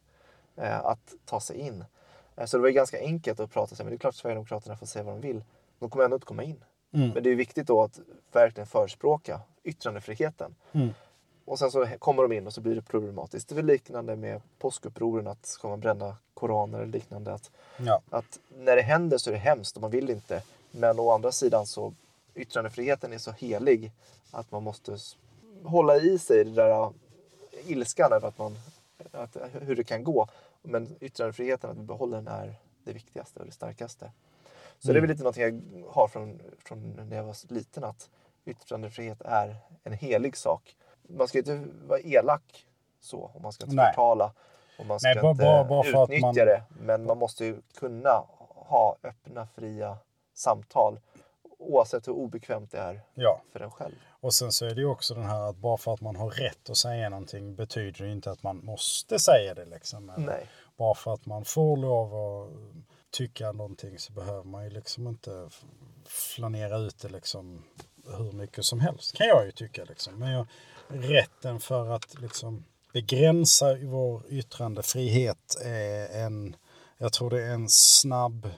eh, 0.55 0.85
att 0.85 1.13
ta 1.25 1.39
sig 1.39 1.57
in. 1.57 1.85
Eh, 2.35 2.45
så 2.45 2.57
det 2.57 2.63
var 2.63 2.69
ganska 2.69 2.99
enkelt 2.99 3.39
att 3.39 3.51
prata 3.51 3.75
sig, 3.75 3.85
men 3.85 3.91
det 3.91 3.95
är 3.95 3.99
klart 3.99 4.13
att 4.13 4.15
Sverigedemokraterna 4.15 4.77
får 4.77 4.85
säga 4.85 5.03
vad 5.03 5.13
de 5.13 5.21
vill. 5.21 5.43
De 5.79 5.89
kommer 5.89 6.05
ändå 6.05 6.15
inte 6.15 6.25
komma 6.25 6.43
in. 6.43 6.63
Mm. 6.93 7.09
Men 7.09 7.23
det 7.23 7.29
är 7.29 7.35
viktigt 7.35 7.67
då 7.67 7.83
att 7.83 7.99
verkligen 8.31 8.67
förespråka 8.67 9.41
yttrandefriheten. 9.63 10.55
Mm. 10.71 10.89
Och 11.45 11.59
sen 11.59 11.71
så 11.71 11.87
kommer 11.99 12.23
de 12.23 12.31
in 12.31 12.47
och 12.47 12.53
så 12.53 12.61
blir 12.61 12.75
det 12.75 12.81
problematiskt. 12.81 13.49
Det 13.49 13.53
är 13.53 13.55
väl 13.55 13.65
liknande 13.65 14.15
med 14.15 14.41
påskupproren 14.59 15.27
att 15.27 15.45
ska 15.45 15.67
man 15.67 15.79
bränna 15.79 16.17
koraner 16.33 16.77
eller 16.77 16.91
liknande. 16.91 17.33
Att, 17.33 17.51
ja. 17.77 18.01
att 18.09 18.39
när 18.57 18.75
det 18.75 18.81
händer 18.81 19.17
så 19.17 19.29
är 19.29 19.31
det 19.31 19.39
hemskt 19.39 19.75
och 19.75 19.81
man 19.81 19.91
vill 19.91 20.09
inte. 20.09 20.43
Men 20.71 20.99
å 20.99 21.11
andra 21.11 21.31
sidan 21.31 21.65
så 21.65 21.93
yttrandefriheten 22.35 23.13
är 23.13 23.17
så 23.17 23.31
helig 23.31 23.91
att 24.31 24.51
man 24.51 24.63
måste 24.63 24.97
hålla 25.63 25.97
i 25.97 26.19
sig 26.19 26.43
det 26.43 26.51
där 26.51 26.93
ilskan 27.65 28.13
över 28.13 28.27
att 28.27 28.37
man, 28.37 28.57
att, 29.11 29.37
hur 29.61 29.75
det 29.75 29.83
kan 29.83 30.03
gå. 30.03 30.27
Men 30.61 30.95
yttrandefriheten, 30.99 31.69
att 31.69 31.77
vi 31.77 31.81
behåller 31.81 32.17
den, 32.17 32.27
är 32.27 32.55
det 32.83 32.93
viktigaste 32.93 33.39
och 33.39 33.45
det 33.45 33.51
starkaste. 33.51 34.11
Så 34.79 34.91
mm. 34.91 34.93
det 34.93 34.99
är 34.99 35.01
väl 35.01 35.09
lite 35.09 35.23
någonting 35.23 35.43
jag 35.43 35.87
har 35.91 36.07
från, 36.07 36.41
från 36.59 37.07
när 37.09 37.17
jag 37.17 37.23
var 37.23 37.53
liten 37.53 37.83
att 37.83 38.09
yttrandefrihet 38.45 39.21
är 39.21 39.55
en 39.83 39.93
helig 39.93 40.37
sak. 40.37 40.75
Man 41.07 41.27
ska 41.27 41.37
inte 41.37 41.63
vara 41.87 41.99
elak 41.99 42.65
så 42.99 43.19
och 43.19 43.41
man 43.41 43.51
ska 43.51 43.63
inte 43.63 43.75
Nej. 43.75 43.91
förtala 43.91 44.33
och 44.79 44.85
man 44.85 44.99
ska 44.99 45.07
Nej, 45.07 45.29
inte 45.29 45.43
bara, 45.43 45.63
bara 45.63 46.03
utnyttja 46.03 46.25
man... 46.25 46.35
det. 46.35 46.63
Men 46.79 47.05
man 47.05 47.17
måste 47.17 47.45
ju 47.45 47.61
kunna 47.77 48.23
ha 48.49 48.95
öppna, 49.03 49.47
fria 49.55 49.97
samtal 50.33 50.99
oavsett 51.59 52.07
hur 52.07 52.13
obekvämt 52.13 52.71
det 52.71 52.77
är 52.77 53.01
ja. 53.13 53.41
för 53.51 53.59
en 53.59 53.71
själv. 53.71 53.95
Och 54.09 54.33
sen 54.33 54.51
så 54.51 54.65
är 54.65 54.75
det 54.75 54.81
ju 54.81 54.87
också 54.87 55.13
den 55.13 55.25
här 55.25 55.49
att 55.49 55.55
bara 55.55 55.77
för 55.77 55.93
att 55.93 56.01
man 56.01 56.15
har 56.15 56.29
rätt 56.29 56.69
att 56.69 56.77
säga 56.77 57.09
någonting 57.09 57.55
betyder 57.55 58.05
det 58.05 58.11
inte 58.11 58.31
att 58.31 58.43
man 58.43 58.65
måste 58.65 59.19
säga 59.19 59.53
det. 59.53 59.65
Liksom. 59.65 60.11
Nej. 60.17 60.45
Bara 60.77 60.95
för 60.95 61.13
att 61.13 61.25
man 61.25 61.45
får 61.45 61.77
lov 61.77 62.15
att 62.15 62.49
tycka 63.11 63.51
någonting 63.51 63.99
så 63.99 64.13
behöver 64.13 64.43
man 64.43 64.63
ju 64.63 64.69
liksom 64.69 65.07
inte 65.07 65.49
flanera 66.05 66.77
ut 66.77 66.99
det 67.01 67.09
liksom 67.09 67.63
hur 68.17 68.31
mycket 68.31 68.65
som 68.65 68.79
helst. 68.79 69.15
Kan 69.15 69.27
jag 69.27 69.45
ju 69.45 69.51
tycka 69.51 69.83
liksom. 69.83 70.19
Men 70.19 70.31
jag, 70.31 70.47
rätten 70.87 71.59
för 71.59 71.89
att 71.89 72.21
liksom 72.21 72.65
begränsa 72.93 73.75
vår 73.75 74.21
yttrandefrihet 74.29 75.57
är 75.63 76.25
en, 76.25 76.55
jag 76.97 77.13
tror 77.13 77.29
det 77.29 77.41
är 77.41 77.53
en 77.53 77.69
snabb 77.69 78.49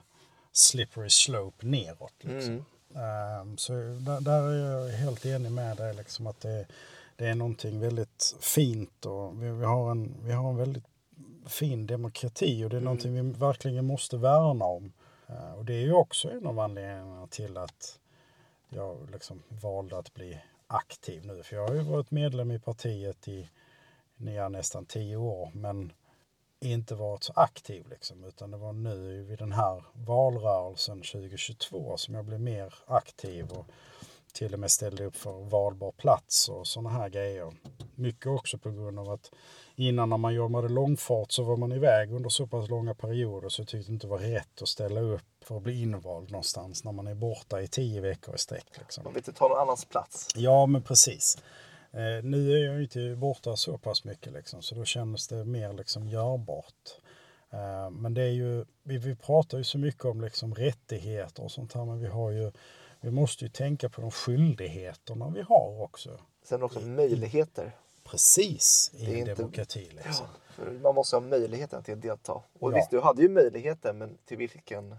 slippery 0.51 1.09
slope 1.09 1.65
neråt. 1.65 2.13
Liksom. 2.21 2.65
Mm. 2.95 3.41
Um, 3.41 3.57
så 3.57 3.73
där, 3.73 4.21
där, 4.21 4.41
är 4.41 4.85
jag 4.85 4.91
helt 4.91 5.25
enig 5.25 5.51
med 5.51 5.77
dig 5.77 5.93
liksom 5.93 6.27
att 6.27 6.41
det, 6.41 6.65
det 7.15 7.27
är 7.27 7.35
någonting 7.35 7.79
väldigt 7.79 8.35
fint 8.39 9.05
och 9.05 9.43
vi, 9.43 9.49
vi, 9.49 9.65
har 9.65 9.91
en, 9.91 10.15
vi 10.23 10.31
har 10.31 10.49
en 10.49 10.57
väldigt 10.57 10.85
fin 11.45 11.87
demokrati 11.87 12.63
och 12.63 12.69
det 12.69 12.75
är 12.75 12.77
mm. 12.77 12.83
någonting 12.83 13.13
vi 13.13 13.39
verkligen 13.39 13.85
måste 13.85 14.17
värna 14.17 14.65
om. 14.65 14.93
Eh, 15.27 15.53
och 15.53 15.65
det 15.65 15.73
är 15.73 15.81
ju 15.81 15.93
också 15.93 16.31
en 16.31 16.47
av 16.47 16.59
anledningarna 16.59 17.27
till 17.27 17.57
att 17.57 17.99
jag 18.69 19.09
liksom 19.11 19.43
valde 19.49 19.97
att 19.97 20.13
bli 20.13 20.39
aktiv 20.67 21.25
nu. 21.25 21.43
För 21.43 21.55
jag 21.55 21.67
har 21.67 21.75
ju 21.75 21.81
varit 21.81 22.11
medlem 22.11 22.51
i 22.51 22.59
partiet 22.59 23.27
i 23.27 23.49
nästan 24.49 24.85
tio 24.85 25.15
år 25.15 25.51
men 25.53 25.93
inte 26.59 26.95
varit 26.95 27.23
så 27.23 27.33
aktiv 27.35 27.87
liksom. 27.89 28.23
Utan 28.23 28.51
det 28.51 28.57
var 28.57 28.73
nu 28.73 29.23
vid 29.23 29.39
den 29.39 29.51
här 29.51 29.83
valrörelsen 29.93 31.01
2022 31.01 31.97
som 31.97 32.15
jag 32.15 32.25
blev 32.25 32.41
mer 32.41 32.73
aktiv 32.87 33.51
och 33.51 33.65
till 34.33 34.53
och 34.53 34.59
med 34.59 34.71
ställde 34.71 35.05
upp 35.05 35.15
för 35.15 35.49
valbar 35.49 35.91
plats 35.91 36.49
och 36.49 36.67
sådana 36.67 36.89
här 36.89 37.09
grejer. 37.09 37.53
Mycket 37.97 38.27
också 38.27 38.57
på 38.57 38.71
grund 38.71 38.99
av 38.99 39.09
att 39.09 39.31
innan 39.75 40.09
när 40.09 40.17
man 40.17 40.33
jobbade 40.33 40.69
långfart 40.69 41.31
så 41.31 41.43
var 41.43 41.57
man 41.57 41.71
iväg 41.71 42.11
under 42.11 42.29
så 42.29 42.47
pass 42.47 42.69
långa 42.69 42.95
perioder 42.95 43.49
så 43.49 43.61
jag 43.61 43.67
tyckte 43.67 43.91
inte 43.91 44.07
det 44.07 44.11
var 44.11 44.17
rätt 44.17 44.61
att 44.61 44.67
ställa 44.67 45.01
upp 45.01 45.23
för 45.41 45.57
att 45.57 45.63
bli 45.63 45.81
invald 45.81 46.31
någonstans 46.31 46.83
när 46.83 46.91
man 46.91 47.07
är 47.07 47.15
borta 47.15 47.61
i 47.61 47.67
tio 47.67 48.01
veckor 48.01 48.35
i 48.35 48.37
sträck. 48.37 48.77
Liksom. 48.79 49.03
Man 49.03 49.13
vill 49.13 49.19
inte 49.19 49.33
ta 49.33 49.47
någon 49.47 49.57
annans 49.57 49.85
plats. 49.85 50.29
Ja, 50.35 50.65
men 50.65 50.81
precis. 50.81 51.37
Eh, 51.91 52.23
nu 52.23 52.51
är 52.51 52.65
jag 52.65 52.81
inte 52.81 53.15
borta 53.15 53.55
så 53.55 53.77
pass 53.77 54.03
mycket 54.03 54.33
liksom, 54.33 54.61
så 54.61 54.75
då 54.75 54.85
kändes 54.85 55.27
det 55.27 55.45
mer 55.45 55.73
liksom 55.73 56.07
görbart. 56.07 56.99
Eh, 57.49 57.89
men 57.89 58.13
det 58.13 58.21
är 58.21 58.31
ju, 58.31 58.65
vi, 58.83 58.97
vi 58.97 59.15
pratar 59.15 59.57
ju 59.57 59.63
så 59.63 59.77
mycket 59.77 60.05
om 60.05 60.21
liksom 60.21 60.55
rättigheter 60.55 61.43
och 61.43 61.51
sånt 61.51 61.73
här, 61.73 61.85
men 61.85 61.99
vi 61.99 62.07
har 62.07 62.31
ju, 62.31 62.51
vi 63.01 63.11
måste 63.11 63.45
ju 63.45 63.49
tänka 63.49 63.89
på 63.89 64.01
de 64.01 64.11
skyldigheterna 64.11 65.29
vi 65.29 65.41
har 65.41 65.81
också. 65.81 66.19
Sen 66.43 66.63
också 66.63 66.81
möjligheter. 66.81 67.75
Precis, 68.11 68.91
i 68.93 69.19
en 69.19 69.25
demokrati. 69.25 69.89
Liksom. 70.05 70.25
Ja, 70.57 70.63
man 70.81 70.95
måste 70.95 71.15
ha 71.15 71.21
möjligheten 71.21 71.83
till 71.83 71.93
att 71.93 72.01
delta. 72.01 72.33
Och 72.59 72.71
ja. 72.71 72.75
visst, 72.75 72.91
du 72.91 72.99
hade 72.99 73.21
ju 73.21 73.29
möjligheten, 73.29 73.97
men 73.97 74.17
till 74.25 74.37
vilken 74.37 74.95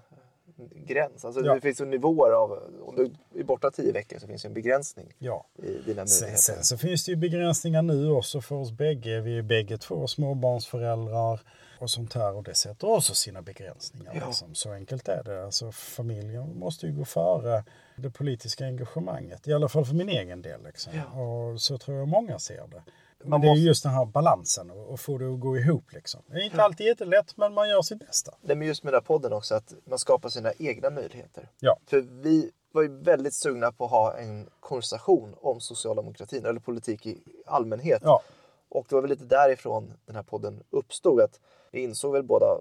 gräns. 0.86 1.24
Alltså 1.24 1.44
ja. 1.44 1.54
Det 1.54 1.60
finns 1.60 1.80
ju 1.80 1.84
nivåer 1.84 2.32
av, 2.32 2.50
om 2.82 2.96
du 2.96 3.10
är 3.40 3.44
borta 3.44 3.70
tio 3.70 3.92
veckor 3.92 4.18
så 4.18 4.26
finns 4.26 4.42
det 4.42 4.48
en 4.48 4.54
begränsning 4.54 5.06
ja. 5.18 5.46
i 5.56 5.66
dina 5.66 5.82
möjligheter. 5.84 6.06
Sen, 6.06 6.36
sen, 6.36 6.64
så 6.64 6.78
finns 6.78 7.04
det 7.04 7.10
ju 7.10 7.16
begränsningar 7.16 7.82
nu 7.82 8.10
också 8.10 8.40
för 8.40 8.56
oss 8.56 8.72
bägge. 8.72 9.20
Vi 9.20 9.38
är 9.38 9.42
bägge 9.42 9.78
två 9.78 10.06
småbarnsföräldrar 10.06 11.40
och 11.78 11.90
sånt 11.90 12.14
här 12.14 12.34
och 12.34 12.42
det 12.42 12.54
sätter 12.54 12.90
också 12.90 13.14
sina 13.14 13.42
begränsningar. 13.42 14.14
Ja. 14.14 14.26
Liksom. 14.26 14.54
Så 14.54 14.72
enkelt 14.72 15.08
är 15.08 15.22
det. 15.22 15.44
Alltså 15.44 15.72
familjen 15.72 16.58
måste 16.58 16.86
ju 16.86 16.92
gå 16.92 17.04
före 17.04 17.64
det 17.96 18.10
politiska 18.10 18.64
engagemanget. 18.64 19.48
I 19.48 19.52
alla 19.52 19.68
fall 19.68 19.84
för 19.84 19.94
min 19.94 20.08
egen 20.08 20.42
del. 20.42 20.62
Liksom. 20.62 20.92
Ja. 20.96 21.20
Och 21.20 21.60
så 21.60 21.78
tror 21.78 21.96
jag 21.96 22.08
många 22.08 22.38
ser 22.38 22.66
det. 22.66 22.82
Men 23.24 23.40
det 23.40 23.48
är 23.48 23.54
just 23.54 23.82
den 23.82 23.92
här 23.92 24.04
balansen 24.04 24.70
och 24.70 25.00
få 25.00 25.18
det 25.18 25.34
att 25.34 25.40
gå 25.40 25.56
ihop. 25.56 25.92
Liksom. 25.92 26.22
Det 26.26 26.36
är 26.36 26.44
inte 26.44 26.62
alltid 26.62 26.86
jättelätt 26.86 27.36
men 27.36 27.54
man 27.54 27.68
gör 27.68 27.82
sitt 27.82 27.98
bästa. 27.98 28.34
Det 28.42 28.52
är 28.52 28.56
just 28.56 28.84
med 28.84 28.92
den 28.92 29.00
här 29.00 29.06
podden 29.06 29.32
också 29.32 29.54
att 29.54 29.74
man 29.84 29.98
skapar 29.98 30.28
sina 30.28 30.52
egna 30.58 30.90
möjligheter. 30.90 31.48
Ja. 31.60 31.78
För 31.86 32.00
vi 32.00 32.50
var 32.72 32.82
ju 32.82 32.88
väldigt 32.88 33.34
sugna 33.34 33.72
på 33.72 33.84
att 33.84 33.90
ha 33.90 34.16
en 34.16 34.48
konversation 34.60 35.34
om 35.40 35.60
socialdemokratin 35.60 36.46
eller 36.46 36.60
politik 36.60 37.06
i 37.06 37.18
allmänhet. 37.46 38.02
Ja. 38.04 38.22
Och 38.68 38.86
det 38.88 38.94
var 38.94 39.02
väl 39.02 39.10
lite 39.10 39.24
därifrån 39.24 39.92
den 40.06 40.16
här 40.16 40.22
podden 40.22 40.62
uppstod. 40.70 41.20
Att 41.20 41.40
vi 41.70 41.82
insåg 41.82 42.12
väl 42.12 42.22
båda 42.22 42.58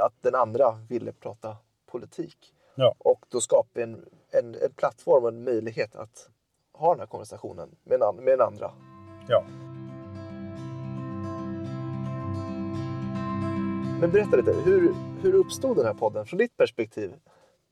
att 0.00 0.14
den 0.20 0.34
andra 0.34 0.72
ville 0.88 1.12
prata 1.12 1.56
politik. 1.86 2.36
Ja. 2.74 2.94
Och 2.98 3.24
då 3.28 3.40
skapade 3.40 3.82
en, 3.82 4.04
en, 4.30 4.54
en 4.54 4.72
plattform 4.76 5.22
och 5.22 5.28
en 5.28 5.44
möjlighet 5.44 5.96
att 5.96 6.28
ha 6.72 6.90
den 6.90 7.00
här 7.00 7.06
konversationen 7.06 7.68
med 7.84 8.02
en, 8.02 8.16
med 8.16 8.34
en 8.34 8.40
andra. 8.40 8.72
Ja. 9.28 9.44
Men 14.00 14.10
berätta 14.10 14.36
lite, 14.36 14.52
hur, 14.52 14.94
hur 15.22 15.34
uppstod 15.34 15.76
den 15.76 15.86
här 15.86 15.94
podden 15.94 16.26
från 16.26 16.38
ditt 16.38 16.56
perspektiv? 16.56 17.12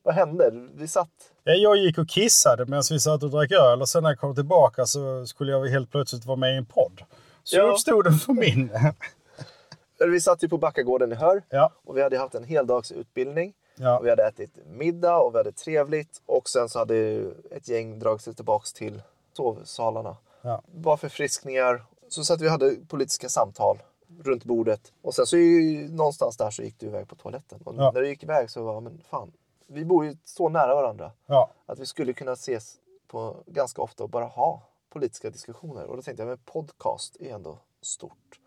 Vad 0.02 0.14
hände? 0.14 0.68
Vi 0.74 0.88
satt... 0.88 1.10
Jag 1.44 1.76
gick 1.76 1.98
och 1.98 2.08
kissade 2.08 2.64
medan 2.64 2.82
vi 2.90 3.00
satt 3.00 3.22
och 3.22 3.30
drack 3.30 3.52
öl 3.52 3.80
och 3.80 3.88
sen 3.88 4.02
när 4.02 4.10
jag 4.10 4.18
kom 4.18 4.34
tillbaka 4.34 4.86
så 4.86 5.26
skulle 5.26 5.52
jag 5.52 5.66
helt 5.66 5.90
plötsligt 5.90 6.24
vara 6.24 6.36
med 6.36 6.54
i 6.54 6.56
en 6.56 6.66
podd. 6.66 7.02
Så 7.42 7.56
ja. 7.56 7.62
uppstod 7.62 8.04
den 8.04 8.12
för 8.12 8.32
min. 8.32 8.70
Vi 9.98 10.20
satt 10.20 10.44
ju 10.44 10.48
på 10.48 10.58
Backagården 10.58 11.12
i 11.12 11.14
Hör 11.14 11.42
ja. 11.48 11.72
och 11.84 11.96
vi 11.96 12.02
hade 12.02 12.18
haft 12.18 12.34
en 12.34 12.44
heldagsutbildning. 12.44 13.54
Ja. 13.76 14.00
Vi 14.00 14.10
hade 14.10 14.28
ätit 14.28 14.50
middag 14.66 15.18
och 15.18 15.34
vi 15.34 15.38
hade 15.38 15.52
trevligt 15.52 16.22
och 16.26 16.48
sen 16.48 16.68
så 16.68 16.78
hade 16.78 16.96
ett 17.50 17.68
gäng 17.68 17.98
dragit 17.98 18.22
sig 18.22 18.34
tillbaks 18.34 18.72
till 18.72 19.02
sovsalarna. 19.32 20.16
Ja. 20.42 20.62
Bara 20.66 20.96
förfriskningar. 20.96 21.84
Så 22.08 22.24
satt 22.24 22.40
vi 22.40 22.46
och 22.46 22.50
hade 22.50 22.76
politiska 22.88 23.28
samtal 23.28 23.82
runt 24.22 24.44
bordet. 24.44 24.92
Och 25.02 25.14
sen 25.14 25.26
så 25.26 25.36
ju, 25.36 25.88
någonstans 25.88 26.36
där 26.36 26.50
så 26.50 26.62
gick 26.62 26.80
du 26.80 26.86
iväg 26.86 27.08
på 27.08 27.14
toaletten. 27.16 27.60
Och 27.64 27.74
ja. 27.76 27.90
när 27.94 28.00
du 28.00 28.08
gick 28.08 28.22
iväg 28.22 28.50
så 28.50 28.62
var 28.62 28.80
men 28.80 29.02
fan, 29.10 29.32
vi 29.66 29.84
bor 29.84 30.04
ju 30.04 30.16
så 30.24 30.48
nära 30.48 30.74
varandra. 30.74 31.12
Ja. 31.26 31.50
Att 31.66 31.78
vi 31.78 31.86
skulle 31.86 32.12
kunna 32.12 32.32
ses 32.32 32.76
på 33.06 33.36
ganska 33.46 33.82
ofta 33.82 34.04
och 34.04 34.10
bara 34.10 34.24
ha 34.24 34.62
politiska 34.90 35.30
diskussioner. 35.30 35.84
Och 35.84 35.96
då 35.96 36.02
tänkte 36.02 36.22
jag, 36.22 36.28
men 36.28 36.38
podcast 36.38 37.16
är 37.20 37.34
ändå 37.34 37.58
stort. 37.82 38.40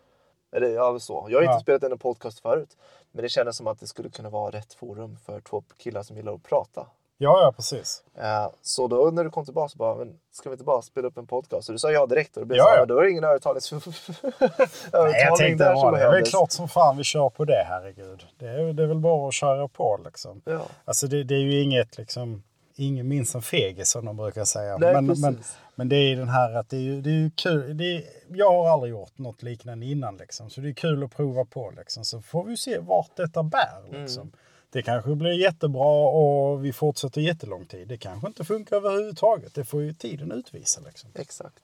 Eller 0.57 0.69
ja, 0.69 0.99
så. 0.99 1.27
Jag 1.29 1.37
har 1.37 1.43
inte 1.43 1.59
spelat 1.59 1.83
in 1.83 1.91
en 1.91 1.97
podcast 1.97 2.39
förut. 2.39 2.77
Men 3.11 3.23
det 3.23 3.29
kändes 3.29 3.57
som 3.57 3.67
att 3.67 3.79
det 3.79 3.87
skulle 3.87 4.09
kunna 4.09 4.29
vara 4.29 4.51
rätt 4.51 4.73
forum 4.73 5.17
för 5.25 5.41
två 5.41 5.63
killar 5.77 6.03
som 6.03 6.17
gillar 6.17 6.33
att 6.33 6.43
prata. 6.43 6.85
Ja, 7.17 7.41
ja 7.41 7.51
precis. 7.55 8.03
Uh, 8.17 8.53
så 8.61 8.87
då 8.87 9.11
när 9.11 9.23
du 9.23 9.29
kom 9.29 9.45
tillbaka 9.45 9.69
så 9.69 9.77
bara, 9.77 9.95
men 9.95 10.19
ska 10.31 10.49
vi 10.49 10.53
inte 10.53 10.63
bara 10.63 10.81
spela 10.81 11.07
upp 11.07 11.17
en 11.17 11.27
podcast? 11.27 11.65
Så 11.65 11.71
du 11.71 11.79
sa 11.79 11.91
ja 11.91 12.05
direkt 12.05 12.37
och 12.37 12.41
det 12.41 12.45
blev 12.45 12.57
ja, 12.57 12.63
så, 12.63 12.79
ja. 12.79 12.85
då 12.85 12.95
var 12.95 13.03
det 13.03 13.11
ingen 13.11 13.23
övertalnings... 13.23 13.71
Nej, 13.71 15.25
jag 15.25 15.37
tänkte 15.37 15.63
där 15.63 15.75
som 15.75 15.93
det 15.93 15.99
är 15.99 16.25
klart 16.25 16.51
som 16.51 16.69
fan 16.69 16.97
vi 16.97 17.03
kör 17.03 17.29
på 17.29 17.45
det, 17.45 17.65
herregud. 17.69 18.25
Det 18.39 18.47
är, 18.47 18.73
det 18.73 18.83
är 18.83 18.87
väl 18.87 18.99
bara 18.99 19.27
att 19.27 19.33
köra 19.33 19.67
på 19.67 19.99
liksom. 20.05 20.41
Ja. 20.45 20.61
Alltså 20.85 21.07
det, 21.07 21.23
det 21.23 21.35
är 21.35 21.39
ju 21.39 21.61
inget 21.61 21.97
liksom, 21.97 22.43
ingen 22.75 23.07
minns 23.07 23.35
en 23.35 23.41
fegis 23.41 23.89
som 23.89 24.05
de 24.05 24.17
brukar 24.17 24.45
säga. 24.45 24.77
Nej, 24.77 24.93
men, 24.93 25.21
men, 25.21 25.43
men, 25.77 25.89
det 25.89 25.95
är 25.95 26.15
den 26.15 26.29
här 26.29 26.53
att 26.53 26.69
det 26.69 26.77
är 26.77 27.01
det 27.01 27.09
är 27.09 27.31
kul. 27.35 27.77
Det 27.77 27.95
är, 27.95 28.03
jag 28.29 28.51
har 28.51 28.69
aldrig 28.69 28.91
gjort 28.91 29.17
något 29.17 29.43
liknande 29.43 29.85
innan 29.85 30.17
liksom. 30.17 30.49
Så 30.49 30.61
det 30.61 30.69
är 30.69 30.73
kul 30.73 31.03
att 31.03 31.15
prova 31.15 31.45
på 31.45 31.73
liksom. 31.77 32.05
Så 32.05 32.21
får 32.21 32.43
vi 32.43 32.57
se 32.57 32.79
vart 32.79 33.15
detta 33.15 33.43
bär 33.43 34.01
liksom. 34.01 34.21
Mm. 34.21 34.33
Det 34.69 34.81
kanske 34.81 35.15
blir 35.15 35.41
jättebra 35.41 36.07
och 36.07 36.65
vi 36.65 36.73
fortsätter 36.73 37.21
jättelång 37.21 37.65
tid. 37.65 37.87
Det 37.87 37.97
kanske 37.97 38.27
inte 38.27 38.43
funkar 38.43 38.75
överhuvudtaget. 38.75 39.55
Det 39.55 39.65
får 39.65 39.81
ju 39.81 39.93
tiden 39.93 40.31
utvisa. 40.31 40.81
Liksom. 40.81 41.09
Exakt. 41.15 41.63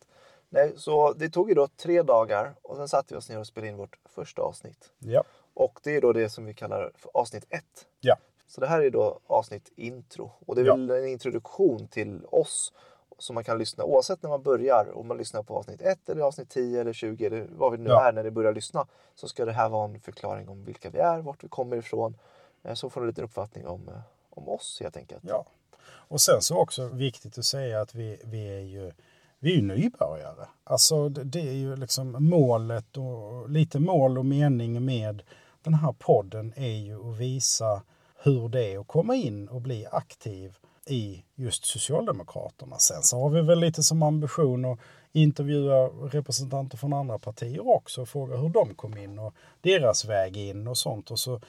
Nej, 0.50 0.74
så 0.78 1.14
det 1.14 1.30
tog 1.30 1.50
ju 1.50 1.56
då 1.56 1.68
tre 1.68 2.02
dagar 2.02 2.54
och 2.62 2.78
sen 2.78 2.88
satte 2.88 3.14
vi 3.14 3.20
oss 3.20 3.30
ner 3.30 3.40
och 3.40 3.48
spelade 3.48 3.70
in 3.70 3.78
vårt 3.78 3.98
första 4.06 4.42
avsnitt. 4.42 4.92
Ja. 5.00 5.24
Och 5.54 5.80
det 5.84 5.96
är 5.96 6.02
då 6.02 6.14
det 6.14 6.30
som 6.30 6.46
vi 6.46 6.54
kallar 6.54 6.92
för 6.96 7.12
avsnitt 7.14 7.46
ett. 7.50 7.86
Ja. 8.00 8.16
Så 8.48 8.62
det 8.62 8.68
här 8.68 8.82
är 8.82 8.90
då 8.90 9.20
avsnitt 9.28 9.72
intro 9.76 10.32
och 10.46 10.56
det 10.56 10.62
är 10.62 10.66
ja. 10.66 10.76
väl 10.76 10.90
en 10.92 11.08
introduktion 11.08 11.88
till 11.88 12.26
oss 12.26 12.74
som 13.24 13.34
man 13.34 13.44
kan 13.44 13.58
lyssna 13.58 13.84
oavsett 13.84 14.24
när 14.24 14.30
man 14.30 14.44
börjar. 14.44 14.98
Om 14.98 15.08
man 15.08 15.18
lyssnar 15.18 15.44
på 15.44 15.58
avsnitt 15.58 15.82
1 15.82 16.10
eller 16.10 16.22
avsnitt 16.22 16.50
10 16.50 16.82
eller 16.82 16.94
20 16.94 17.26
eller 17.26 17.48
vad 17.52 17.72
vi 17.72 17.78
nu 17.78 17.90
ja. 17.90 18.08
är 18.08 18.14
när 18.14 18.24
ni 18.24 18.32
börjar 18.32 18.54
lyssna. 18.54 18.86
Så 19.16 19.28
ska 19.28 19.46
det 19.46 19.52
här 19.52 19.70
vara 19.70 19.86
en 19.86 20.00
förklaring 20.00 20.50
om 20.50 20.66
vilka 20.66 20.90
vi 20.90 21.00
är, 21.00 21.22
vart 21.22 21.44
vi 21.44 21.48
kommer 21.48 21.78
ifrån 21.78 22.16
Eh, 22.64 22.74
så 22.74 22.90
får 22.90 23.02
du 23.02 23.08
lite 23.08 23.22
uppfattning 23.22 23.68
om, 23.68 23.90
eh, 23.90 24.02
om 24.30 24.50
oss 24.50 24.78
helt 24.82 24.98
enkelt. 24.98 25.24
Ja. 25.28 25.46
Och 25.86 26.22
sen 26.22 26.42
så 26.42 26.58
också 26.58 26.88
viktigt 26.88 27.38
att 27.38 27.46
säga 27.46 27.82
att 27.82 27.96
vi, 27.96 28.18
vi 28.24 28.58
är 28.58 28.62
ju 28.62 28.92
vi 29.40 29.52
är 29.52 29.56
ju 29.56 29.62
nybörjare. 29.62 30.48
Alltså 30.64 31.10
det 31.10 31.40
är 31.40 31.54
ju 31.54 31.76
liksom 31.76 32.16
målet 32.20 32.98
och 32.98 33.50
lite 33.50 33.80
mål 33.80 34.18
och 34.18 34.26
mening 34.26 34.86
med 34.86 35.24
den 35.64 35.74
här 35.74 35.96
podden 36.00 36.54
är 36.56 36.78
ju 36.78 37.10
att 37.10 37.18
visa 37.18 37.82
hur 38.24 38.50
det 38.50 38.74
är 38.74 38.80
att 38.80 38.88
komma 38.88 39.16
in 39.16 39.48
och 39.48 39.62
bli 39.62 39.86
aktiv 39.92 40.58
i 40.88 41.24
just 41.36 41.66
Socialdemokraterna. 41.66 42.78
Sen 42.78 43.04
så 43.04 43.20
har 43.20 43.30
vi 43.30 43.42
väl 43.42 43.60
lite 43.60 43.84
som 43.84 44.04
ambition 44.04 44.66
att 44.66 44.80
intervjua 45.12 45.88
representanter 45.88 46.78
från 46.78 46.94
andra 46.94 47.20
partier 47.20 47.68
också 47.68 48.02
och 48.02 48.10
fråga 48.10 48.38
hur 48.38 48.50
de 48.50 48.76
kom 48.76 48.98
in 48.98 49.20
och 49.20 49.34
deras 49.62 50.06
väg 50.06 50.38
in 50.38 50.68
och 50.68 50.78
sånt. 50.78 51.12
Och 51.12 51.20
så 51.20 51.42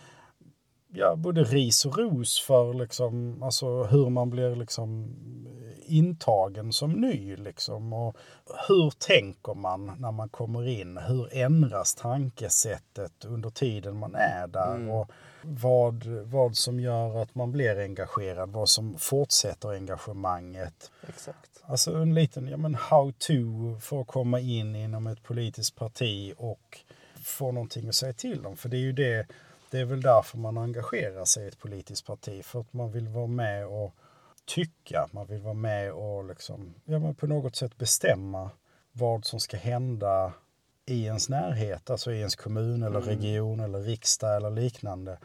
ja, 0.94 1.16
både 1.16 1.44
ris 1.44 1.84
och 1.84 1.98
ros 1.98 2.40
för 2.40 2.74
liksom, 2.74 3.42
alltså 3.42 3.84
hur 3.84 4.10
man 4.10 4.30
blir 4.30 4.56
liksom 4.56 5.16
intagen 5.86 6.72
som 6.72 6.92
ny. 6.92 7.36
Liksom. 7.36 7.92
Och 7.92 8.16
hur 8.68 8.90
tänker 8.90 9.54
man 9.54 9.92
när 9.98 10.12
man 10.12 10.28
kommer 10.28 10.68
in? 10.68 10.98
Hur 10.98 11.28
ändras 11.32 11.94
tankesättet 11.94 13.24
under 13.24 13.50
tiden 13.50 13.96
man 13.96 14.14
är 14.14 14.46
där? 14.46 14.74
Mm. 14.74 14.90
Och 14.90 15.10
vad, 15.42 16.04
vad 16.06 16.56
som 16.56 16.80
gör 16.80 17.22
att 17.22 17.34
man 17.34 17.52
blir 17.52 17.78
engagerad, 17.80 18.50
vad 18.50 18.68
som 18.68 18.98
fortsätter 18.98 19.68
engagemanget. 19.68 20.90
Exakt. 21.08 21.62
Alltså 21.62 21.94
en 21.96 22.14
liten 22.14 22.48
ja, 22.48 22.56
men 22.56 22.74
how 22.74 23.12
to 23.12 23.34
för 23.80 24.00
att 24.00 24.06
komma 24.06 24.40
in 24.40 24.76
inom 24.76 25.06
ett 25.06 25.22
politiskt 25.22 25.76
parti 25.76 26.34
och 26.36 26.78
få 27.24 27.52
någonting 27.52 27.88
att 27.88 27.94
säga 27.94 28.12
till 28.12 28.46
om. 28.46 28.56
För 28.56 28.68
det 28.68 28.76
är 28.76 28.80
ju 28.80 28.92
det 28.92 29.26
det 29.74 29.80
är 29.80 29.84
väl 29.84 30.00
därför 30.00 30.38
man 30.38 30.58
engagerar 30.58 31.24
sig 31.24 31.44
i 31.44 31.48
ett 31.48 31.58
politiskt 31.58 32.06
parti. 32.06 32.44
För 32.44 32.60
att 32.60 32.72
man 32.72 32.90
vill 32.92 33.08
vara 33.08 33.26
med 33.26 33.66
och 33.66 33.94
tycka. 34.44 35.08
Man 35.12 35.26
vill 35.26 35.40
vara 35.40 35.54
med 35.54 35.92
och 35.92 36.24
liksom, 36.24 36.74
ja, 36.84 36.98
men 36.98 37.14
på 37.14 37.26
något 37.26 37.56
sätt 37.56 37.76
bestämma 37.78 38.50
vad 38.92 39.24
som 39.24 39.40
ska 39.40 39.56
hända 39.56 40.32
i 40.86 41.04
ens 41.04 41.28
närhet, 41.28 41.90
alltså 41.90 42.12
i 42.12 42.18
ens 42.18 42.36
kommun 42.36 42.82
eller 42.82 43.00
Mm. 43.00 43.08
region 43.08 43.60
eller 43.60 43.80
riksdag 43.80 44.36
eller 44.36 44.50
liknande. 44.50 45.18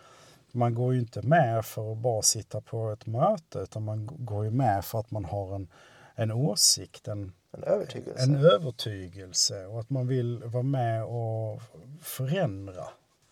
Man 0.51 0.73
går 0.75 0.93
ju 0.93 0.99
inte 0.99 1.21
med 1.21 1.65
för 1.65 1.91
att 1.91 1.97
bara 1.97 2.21
sitta 2.21 2.61
på 2.61 2.91
ett 2.91 3.05
möte 3.05 3.59
utan 3.59 3.83
man 3.83 4.09
går 4.25 4.45
ju 4.45 4.51
med 4.51 4.85
för 4.85 4.99
att 4.99 5.11
man 5.11 5.25
har 5.25 5.55
en, 5.55 5.67
en 6.15 6.31
åsikt, 6.31 7.07
en, 7.07 7.31
En 7.51 7.63
övertygelse. 7.63 8.23
en 8.23 8.35
övertygelse 8.35 9.65
och 9.65 9.79
att 9.79 9.89
man 9.89 10.07
vill 10.07 10.43
vara 10.43 10.63
med 10.63 11.03
och 11.03 11.61
förändra. 12.01 12.87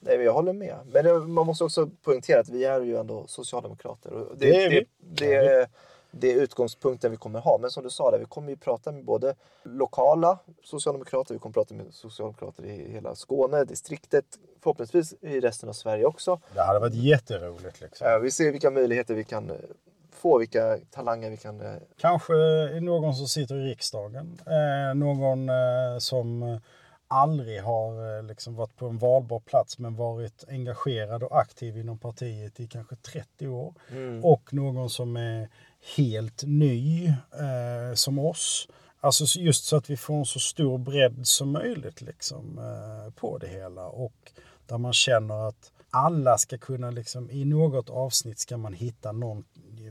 Nej, 0.07 0.17
men 0.17 0.25
jag 0.25 0.33
håller 0.33 0.53
med. 0.53 0.75
Men 0.91 1.05
det, 1.05 1.13
man 1.19 1.45
måste 1.45 1.63
också 1.63 1.89
poängtera 2.03 2.39
att 2.39 2.49
vi 2.49 2.65
är 2.65 2.81
ju 2.81 2.97
ändå 2.97 3.27
socialdemokrater. 3.27 4.11
Och 4.11 4.37
det, 4.37 4.45
Det 4.51 4.65
är 4.65 4.69
vi. 4.69 4.85
det, 4.99 5.41
det, 5.41 5.67
det 6.11 6.31
är 6.33 6.35
utgångspunkten 6.41 7.11
vi 7.11 7.17
kommer 7.17 7.39
ha. 7.39 7.57
Men 7.57 7.69
som 7.71 7.83
du 7.83 7.89
sa, 7.89 8.11
där, 8.11 8.19
vi 8.19 8.25
kommer 8.25 8.49
ju 8.49 8.57
prata 8.57 8.91
med 8.91 9.05
både 9.05 9.35
lokala 9.63 10.39
socialdemokrater, 10.63 11.33
vi 11.33 11.39
kommer 11.39 11.53
prata 11.53 11.73
med 11.73 11.85
socialdemokrater 11.93 12.65
i 12.65 12.91
hela 12.91 13.15
Skåne, 13.15 13.63
distriktet, 13.63 14.25
förhoppningsvis 14.63 15.13
i 15.21 15.39
resten 15.39 15.69
av 15.69 15.73
Sverige 15.73 16.05
också. 16.05 16.39
Det 16.53 16.61
hade 16.61 16.79
varit 16.79 16.93
jätteroligt. 16.95 17.81
Liksom. 17.81 18.19
Vi 18.23 18.31
ser 18.31 18.51
vilka 18.51 18.71
möjligheter 18.71 19.13
vi 19.13 19.23
kan 19.23 19.49
eh, 19.49 19.55
få, 20.11 20.37
vilka 20.37 20.77
talanger 20.91 21.29
vi 21.29 21.37
kan... 21.37 21.61
eh, 21.61 21.73
Kanske 21.97 22.33
någon 22.81 23.15
som 23.15 23.27
sitter 23.27 23.55
i 23.55 23.63
riksdagen. 23.69 24.41
Eh, 24.47 24.95
någon 24.95 25.49
som 26.01 26.59
aldrig 27.07 27.61
har 27.61 28.17
eh, 28.17 28.23
liksom 28.23 28.55
varit 28.55 28.75
på 28.75 28.87
en 28.87 28.97
valbar 28.97 29.39
plats 29.39 29.79
men 29.79 29.95
varit 29.95 30.43
engagerad 30.47 31.23
och 31.23 31.39
aktiv 31.39 31.77
inom 31.77 31.97
partiet 31.99 32.59
i 32.59 32.67
kanske 32.67 32.95
30 32.95 33.47
år. 33.47 33.73
Och 34.23 34.53
någon 34.53 34.89
som 34.89 35.17
är 35.17 35.49
helt 35.97 36.43
ny 36.45 37.07
eh, 37.07 37.93
som 37.95 38.19
oss. 38.19 38.67
Alltså 38.99 39.27
så- 39.27 39.39
just 39.39 39.65
så 39.65 39.77
att 39.77 39.89
vi 39.89 39.97
får 39.97 40.13
en 40.15 40.25
så 40.25 40.39
stor 40.39 40.77
bredd 40.77 41.27
som 41.27 41.51
möjligt 41.51 42.01
liksom, 42.01 42.57
eh, 42.59 43.13
på 43.13 43.37
det 43.37 43.47
hela. 43.47 43.87
Och 43.87 44.31
där 44.65 44.77
man 44.77 44.93
känner 44.93 45.47
att 45.47 45.71
alla 45.89 46.37
ska 46.37 46.57
kunna, 46.57 46.91
liksom, 46.91 47.31
i 47.31 47.45
något 47.45 47.89
avsnitt 47.89 48.39
ska 48.39 48.57
man 48.57 48.73
hitta 48.73 49.11
någon 49.11 49.43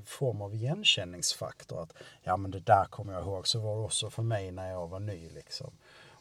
form 0.07 0.43
av 0.43 0.55
igenkänningsfaktor. 0.55 1.83
Att 1.83 1.93
ja 2.23 2.37
men 2.37 2.51
det 2.51 2.61
där 2.61 2.85
kommer 2.91 3.13
jag 3.13 3.23
ihåg, 3.23 3.49
så 3.49 3.59
var 3.61 3.77
det 3.77 3.83
också 3.83 4.11
för 4.11 4.23
mig 4.23 4.51
när 4.51 4.71
jag 4.71 4.89
var 4.89 5.01
ny. 5.01 5.29
Liksom. 5.31 5.73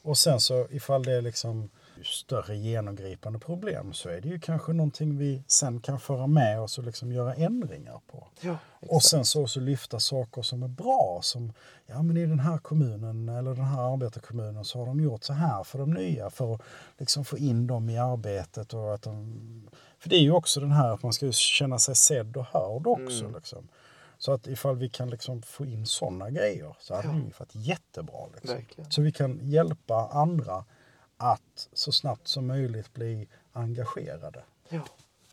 Och 0.05 0.17
sen 0.17 0.39
så 0.39 0.67
ifall 0.71 1.03
det 1.03 1.13
är 1.13 1.21
liksom 1.21 1.69
större 2.03 2.55
genomgripande 2.55 3.39
problem 3.39 3.93
så 3.93 4.09
är 4.09 4.21
det 4.21 4.27
ju 4.27 4.39
kanske 4.39 4.73
någonting 4.73 5.17
vi 5.17 5.43
sen 5.47 5.79
kan 5.79 5.99
föra 5.99 6.27
med 6.27 6.61
oss 6.61 6.77
och 6.77 6.83
liksom 6.83 7.11
göra 7.11 7.33
ändringar 7.33 8.01
på. 8.07 8.27
Ja, 8.41 8.57
Och 8.79 9.03
sen 9.03 9.25
så 9.25 9.41
också 9.41 9.59
lyfta 9.59 9.99
saker 9.99 10.41
som 10.41 10.63
är 10.63 10.67
bra. 10.67 11.19
Som 11.23 11.53
ja 11.85 12.01
men 12.01 12.17
i 12.17 12.25
den 12.25 12.39
här 12.39 12.57
kommunen 12.57 13.29
eller 13.29 13.55
den 13.55 13.65
här 13.65 13.93
arbetarkommunen 13.93 14.65
så 14.65 14.79
har 14.79 14.85
de 14.85 14.99
gjort 14.99 15.23
så 15.23 15.33
här 15.33 15.63
för 15.63 15.79
de 15.79 15.93
nya 15.93 16.29
för 16.29 16.53
att 16.53 16.61
liksom 16.97 17.25
få 17.25 17.37
in 17.37 17.67
dem 17.67 17.89
i 17.89 17.97
arbetet. 17.97 18.73
Och 18.73 18.93
att 18.93 19.01
de, 19.01 19.33
för 19.99 20.09
det 20.09 20.15
är 20.15 20.21
ju 20.21 20.31
också 20.31 20.59
den 20.59 20.71
här 20.71 20.89
att 20.89 21.03
man 21.03 21.13
ska 21.13 21.31
känna 21.31 21.79
sig 21.79 21.95
sedd 21.95 22.37
och 22.37 22.45
hörd 22.45 22.87
också. 22.87 23.29
Liksom. 23.35 23.67
Så 24.17 24.31
att 24.31 24.47
ifall 24.47 24.75
vi 24.75 24.89
kan 24.89 25.09
liksom 25.09 25.41
få 25.41 25.65
in 25.65 25.85
sådana 25.85 26.29
grejer 26.29 26.75
så 26.79 26.95
hade 26.95 27.07
det 27.07 27.13
ju 27.13 27.31
varit 27.39 27.55
jättebra. 27.55 28.27
Liksom. 28.35 28.59
Så 28.89 29.01
vi 29.01 29.11
kan 29.11 29.39
hjälpa 29.43 30.09
andra 30.11 30.65
att 31.17 31.69
så 31.73 31.91
snabbt 31.91 32.27
som 32.27 32.47
möjligt 32.47 32.93
bli 32.93 33.27
engagerade. 33.51 34.43
Ja. 34.69 34.81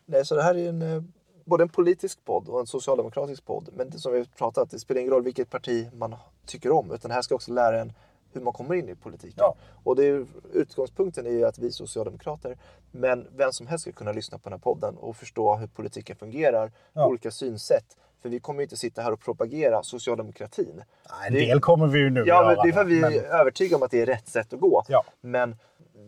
Nej, 0.05 0.25
så 0.25 0.35
det 0.35 0.43
här 0.43 0.55
är 0.55 0.69
en, 0.69 0.81
eh, 0.81 1.03
både 1.45 1.63
en 1.63 1.69
politisk 1.69 2.25
podd 2.25 2.49
och 2.49 2.59
en 2.59 2.67
socialdemokratisk 2.67 3.45
podd. 3.45 3.69
Men 3.73 3.89
det, 3.89 3.99
som 3.99 4.13
vi 4.13 4.25
pratat, 4.25 4.69
det 4.69 4.79
spelar 4.79 5.01
ingen 5.01 5.13
roll 5.13 5.23
vilket 5.23 5.49
parti 5.49 5.89
man 5.93 6.15
tycker 6.45 6.71
om. 6.71 6.91
Utan 6.91 7.09
det 7.09 7.15
här 7.15 7.21
ska 7.21 7.35
också 7.35 7.53
lära 7.53 7.81
en 7.81 7.93
hur 8.33 8.41
man 8.41 8.53
kommer 8.53 8.75
in 8.75 8.89
i 8.89 8.95
politiken. 8.95 9.35
Ja. 9.37 9.55
Och 9.83 9.95
det 9.95 10.05
är, 10.05 10.25
utgångspunkten 10.53 11.25
är 11.25 11.31
ju 11.31 11.45
att 11.45 11.57
vi 11.57 11.71
socialdemokrater, 11.71 12.57
men 12.91 13.27
vem 13.35 13.51
som 13.51 13.67
helst 13.67 13.81
ska 13.81 13.91
kunna 13.91 14.11
lyssna 14.11 14.37
på 14.37 14.49
den 14.49 14.53
här 14.59 14.63
podden 14.63 14.97
och 14.97 15.15
förstå 15.15 15.55
hur 15.55 15.67
politiken 15.67 16.15
fungerar, 16.15 16.71
Ja. 16.93 17.07
olika 17.07 17.31
synsätt. 17.31 17.97
För 18.21 18.29
vi 18.29 18.39
kommer 18.39 18.59
ju 18.59 18.63
inte 18.63 18.77
sitta 18.77 19.01
här 19.01 19.11
och 19.11 19.19
propagera 19.19 19.83
socialdemokratin. 19.83 20.75
Nej, 20.75 21.27
En 21.27 21.33
Det- 21.33 21.39
del 21.39 21.59
kommer 21.59 21.87
vi 21.87 21.99
ju 21.99 22.09
nu 22.09 22.23
Ja, 22.27 22.43
men 22.45 22.55
det 22.65 22.69
är 22.69 22.73
för 22.73 22.81
att 22.81 22.87
vi 22.87 23.01
men- 23.01 23.13
är 23.13 23.23
övertygade 23.23 23.75
om 23.75 23.83
att 23.83 23.91
det 23.91 24.01
är 24.01 24.05
rätt 24.05 24.27
sätt 24.27 24.53
att 24.53 24.59
gå. 24.59 24.83
Ja. 24.87 25.03
Men 25.21 25.55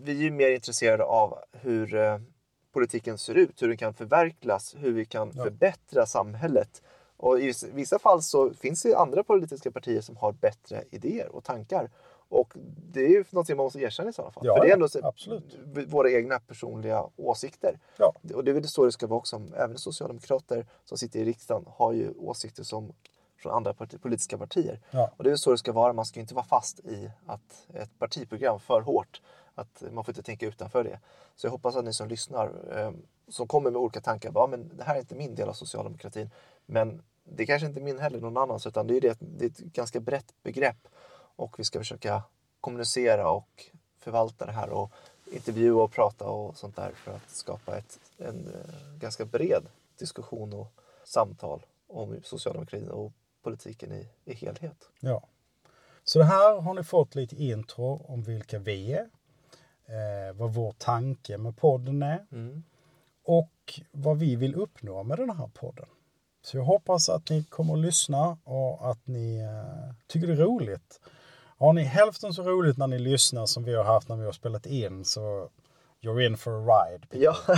vi 0.03 0.11
är 0.11 0.23
ju 0.23 0.31
mer 0.31 0.49
intresserade 0.49 1.03
av 1.03 1.37
hur 1.51 1.95
eh, 1.95 2.19
politiken 2.73 3.17
ser 3.17 3.35
ut, 3.35 3.61
hur 3.61 3.67
den 3.67 3.77
kan 3.77 3.93
förverkligas, 3.93 4.75
hur 4.79 4.91
vi 4.91 5.05
kan 5.05 5.31
Ja. 5.35 5.43
förbättra 5.43 6.05
samhället. 6.05 6.81
Och 7.17 7.39
i 7.39 7.53
vissa 7.73 7.99
fall 7.99 8.21
så 8.21 8.53
finns 8.53 8.81
det 8.83 8.95
andra 8.95 9.23
politiska 9.23 9.71
partier 9.71 10.01
som 10.01 10.17
har 10.17 10.31
bättre 10.31 10.83
idéer 10.91 11.35
och 11.35 11.43
tankar. 11.43 11.89
Och 12.29 12.53
det 12.91 12.99
är 13.05 13.09
ju 13.09 13.23
någonting 13.29 13.57
man 13.57 13.63
måste 13.63 13.79
erkänna 13.79 14.09
i 14.09 14.13
sådana 14.13 14.31
fall. 14.31 14.45
Ja, 14.45 14.55
För 14.55 14.63
det 14.63 14.69
är 14.69 14.73
ändå 14.73 14.87
så- 14.87 15.05
absolut. 15.07 15.57
våra 15.87 16.11
egna 16.11 16.39
personliga 16.39 17.05
åsikter. 17.15 17.79
Ja. 17.97 18.13
Och 18.35 18.43
det 18.43 18.51
är 18.51 18.53
väl 18.53 18.67
så 18.67 18.85
det 18.85 18.91
ska 18.91 19.07
vara 19.07 19.17
också. 19.17 19.41
Även 19.55 19.77
socialdemokrater 19.77 20.65
som 20.85 20.97
sitter 20.97 21.19
i 21.19 21.25
riksdagen 21.25 21.65
har 21.67 21.93
ju 21.93 22.11
åsikter 22.17 22.63
som 22.63 22.93
från 23.37 23.51
andra 23.53 23.73
parti, 23.73 24.01
politiska 24.01 24.37
partier. 24.37 24.81
Ja. 24.91 25.11
Och 25.17 25.23
det 25.23 25.27
är 25.27 25.31
väl 25.31 25.37
så 25.37 25.51
det 25.51 25.57
ska 25.57 25.71
vara. 25.71 25.93
Man 25.93 26.05
ska 26.05 26.19
ju 26.19 26.21
inte 26.21 26.35
vara 26.35 26.45
fast 26.45 26.79
i 26.79 27.11
att 27.25 27.67
ett 27.73 27.99
partiprogram 27.99 28.59
för 28.59 28.81
hårt. 28.81 29.21
Att 29.55 29.83
man 29.91 30.03
får 30.03 30.11
inte 30.11 30.23
tänka 30.23 30.45
utanför 30.47 30.83
det. 30.83 30.99
Så 31.35 31.47
jag 31.47 31.51
hoppas 31.51 31.75
att 31.75 31.85
ni 31.85 31.93
som 31.93 32.07
lyssnar, 32.07 32.77
eh, 32.79 32.91
som 33.27 33.47
kommer 33.47 33.71
med 33.71 33.81
olika 33.81 34.01
tankar, 34.01 34.31
bara, 34.31 34.43
"Ja, 34.43 34.47
men 34.47 34.71
det 34.77 34.83
här 34.83 34.95
är 34.95 34.99
inte 34.99 35.15
min 35.15 35.35
del 35.35 35.49
av 35.49 35.53
socialdemokratin. 35.53 36.29
Men 36.65 37.01
det 37.23 37.45
kanske 37.45 37.67
inte 37.67 37.79
är 37.79 37.83
min 37.83 37.99
heller, 37.99 38.19
någon 38.19 38.37
annans. 38.37 38.67
Utan 38.67 38.87
det 38.87 38.97
är, 38.97 39.01
det, 39.01 39.17
det 39.19 39.45
är 39.45 39.49
ett 39.49 39.57
ganska 39.59 39.99
brett 39.99 40.33
begrepp. 40.43 40.87
Och 41.35 41.59
vi 41.59 41.63
ska 41.63 41.79
försöka 41.79 42.23
kommunicera 42.61 43.29
och 43.29 43.65
förvalta 43.99 44.45
det 44.45 44.51
här 44.51 44.69
och 44.69 44.91
intervjua 45.31 45.83
och 45.83 45.91
prata 45.91 46.25
och 46.25 46.57
sånt 46.57 46.75
där 46.75 46.91
för 46.91 47.15
att 47.15 47.29
skapa 47.29 47.77
ett, 47.77 47.99
en 48.17 48.47
eh, 48.47 48.99
ganska 48.99 49.25
bred 49.25 49.63
diskussion 49.97 50.53
och 50.53 50.71
samtal 51.03 51.65
om 51.87 52.21
socialdemokratin 52.23 52.89
och 52.89 53.13
politiken 53.43 53.91
i, 53.91 54.07
i 54.25 54.33
helhet. 54.33 54.89
Ja. 54.99 55.23
Så 56.03 56.19
det 56.19 56.25
här 56.25 56.61
har 56.61 56.73
ni 56.73 56.83
fått 56.83 57.15
lite 57.15 57.43
intro 57.43 58.05
om 58.07 58.23
vilka 58.23 58.59
vi 58.59 58.93
är. 58.93 59.09
Eh, 59.85 60.33
vad 60.33 60.53
vår 60.53 60.71
tanke 60.71 61.37
med 61.37 61.57
podden 61.57 62.03
är. 62.03 62.25
Och 63.23 63.79
vad 63.91 64.17
vi 64.17 64.35
vill 64.35 64.55
uppnå 64.55 65.03
med 65.03 65.17
den 65.17 65.29
här 65.29 65.47
podden. 65.47 65.85
Så 66.41 66.57
jag 66.57 66.63
hoppas 66.63 67.09
att 67.09 67.29
ni 67.29 67.43
kommer 67.43 67.73
att 67.73 67.79
lyssna 67.79 68.37
och 68.43 68.91
att 68.91 69.07
ni 69.07 69.37
eh, 69.37 69.93
tycker 70.07 70.27
det 70.27 70.33
är 70.33 70.37
roligt. 70.37 70.99
Har 71.57 71.73
ni 71.73 71.83
hälften 71.83 72.33
så 72.33 72.43
roligt 72.43 72.77
när 72.77 72.87
ni 72.87 72.99
lyssnar 72.99 73.45
som 73.45 73.63
vi 73.63 73.75
har 73.75 73.83
haft 73.83 74.09
när 74.09 74.15
vi 74.15 74.25
har 74.25 74.31
spelat 74.31 74.65
in 74.65 75.05
så 75.05 75.49
you're 76.01 76.25
in 76.25 76.37
for 76.37 76.51
a 76.51 76.59
ride. 76.65 76.99
people. 77.07 77.19
Ja. 77.19 77.35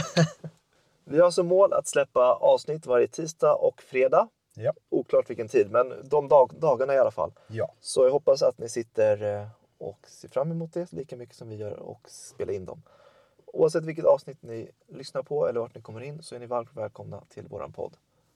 Vi 1.09 1.19
har 1.19 1.31
som 1.31 1.47
mål 1.47 1.73
att 1.73 1.87
släppa 1.87 2.33
avsnitt 2.33 2.85
varje 2.85 3.07
tisdag 3.07 3.53
och 3.53 3.81
fredag. 3.81 4.29
Ja. 4.53 4.73
Oklart 4.89 5.29
vilken 5.29 5.47
tid, 5.47 5.71
men 5.71 5.93
de 6.09 6.27
dag, 6.27 6.51
dagarna 6.59 6.93
i 6.93 6.97
alla 6.97 7.11
fall. 7.11 7.31
ja. 7.47 7.73
Så 7.81 8.03
jag 8.03 8.11
hoppas 8.11 8.41
att 8.41 8.57
ni 8.57 8.69
sitter 8.69 9.41
eh, 9.41 9.47
och 9.77 9.99
ser 10.07 10.27
fram 10.29 10.51
emot 10.51 10.73
det 10.73 10.91
lika 10.91 11.15
mycket 11.15 11.35
som 11.35 11.49
vi 11.49 11.55
gör 11.55 11.79
och 11.79 12.09
spelar 12.09 12.53
in 12.53 12.65
dem. 12.65 12.81
Oavsett 13.45 13.85
vilket 13.85 14.05
avsnitt 14.05 14.41
ni 14.41 14.71
lyssnar 14.87 15.23
på 15.23 15.47
eller 15.47 15.59
vart 15.59 15.75
ni 15.75 15.81
kommer 15.81 16.01
in 16.01 16.23
så 16.23 16.35
är 16.35 16.39
ni 16.39 16.45
varmt 16.45 16.69
välkomna 16.73 17.23
till 17.29 17.47
våran 17.47 17.73
podd. 17.73 17.93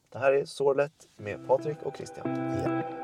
Det 0.09 0.19
här 0.19 0.31
är 0.33 0.45
Sorlet 0.45 1.07
med 1.17 1.47
Patrik 1.47 1.77
och 1.83 1.97
Christian. 1.97 2.27
ja. 2.65 3.00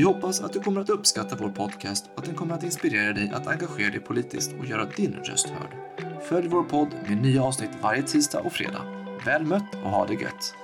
Vi 0.00 0.04
hoppas 0.04 0.40
att 0.40 0.52
du 0.52 0.60
kommer 0.60 0.80
att 0.80 0.90
uppskatta 0.90 1.36
vår 1.36 1.48
podcast 1.48 2.10
och 2.12 2.18
att 2.18 2.24
den 2.24 2.34
kommer 2.34 2.54
att 2.54 2.62
inspirera 2.62 3.12
dig 3.12 3.30
att 3.34 3.46
engagera 3.46 3.90
dig 3.90 4.00
politiskt 4.00 4.52
och 4.58 4.66
göra 4.66 4.84
din 4.84 5.12
röst 5.12 5.48
hörd. 5.48 5.76
Följ 6.22 6.48
vår 6.48 6.62
podd 6.62 6.88
med 7.08 7.22
nya 7.22 7.42
avsnitt 7.42 7.70
varje 7.82 8.02
tisdag 8.02 8.40
och 8.40 8.52
fredag. 8.52 8.82
Väl 9.24 9.46
mött 9.46 9.74
och 9.84 9.90
ha 9.90 10.06
det 10.06 10.14
gött! 10.14 10.54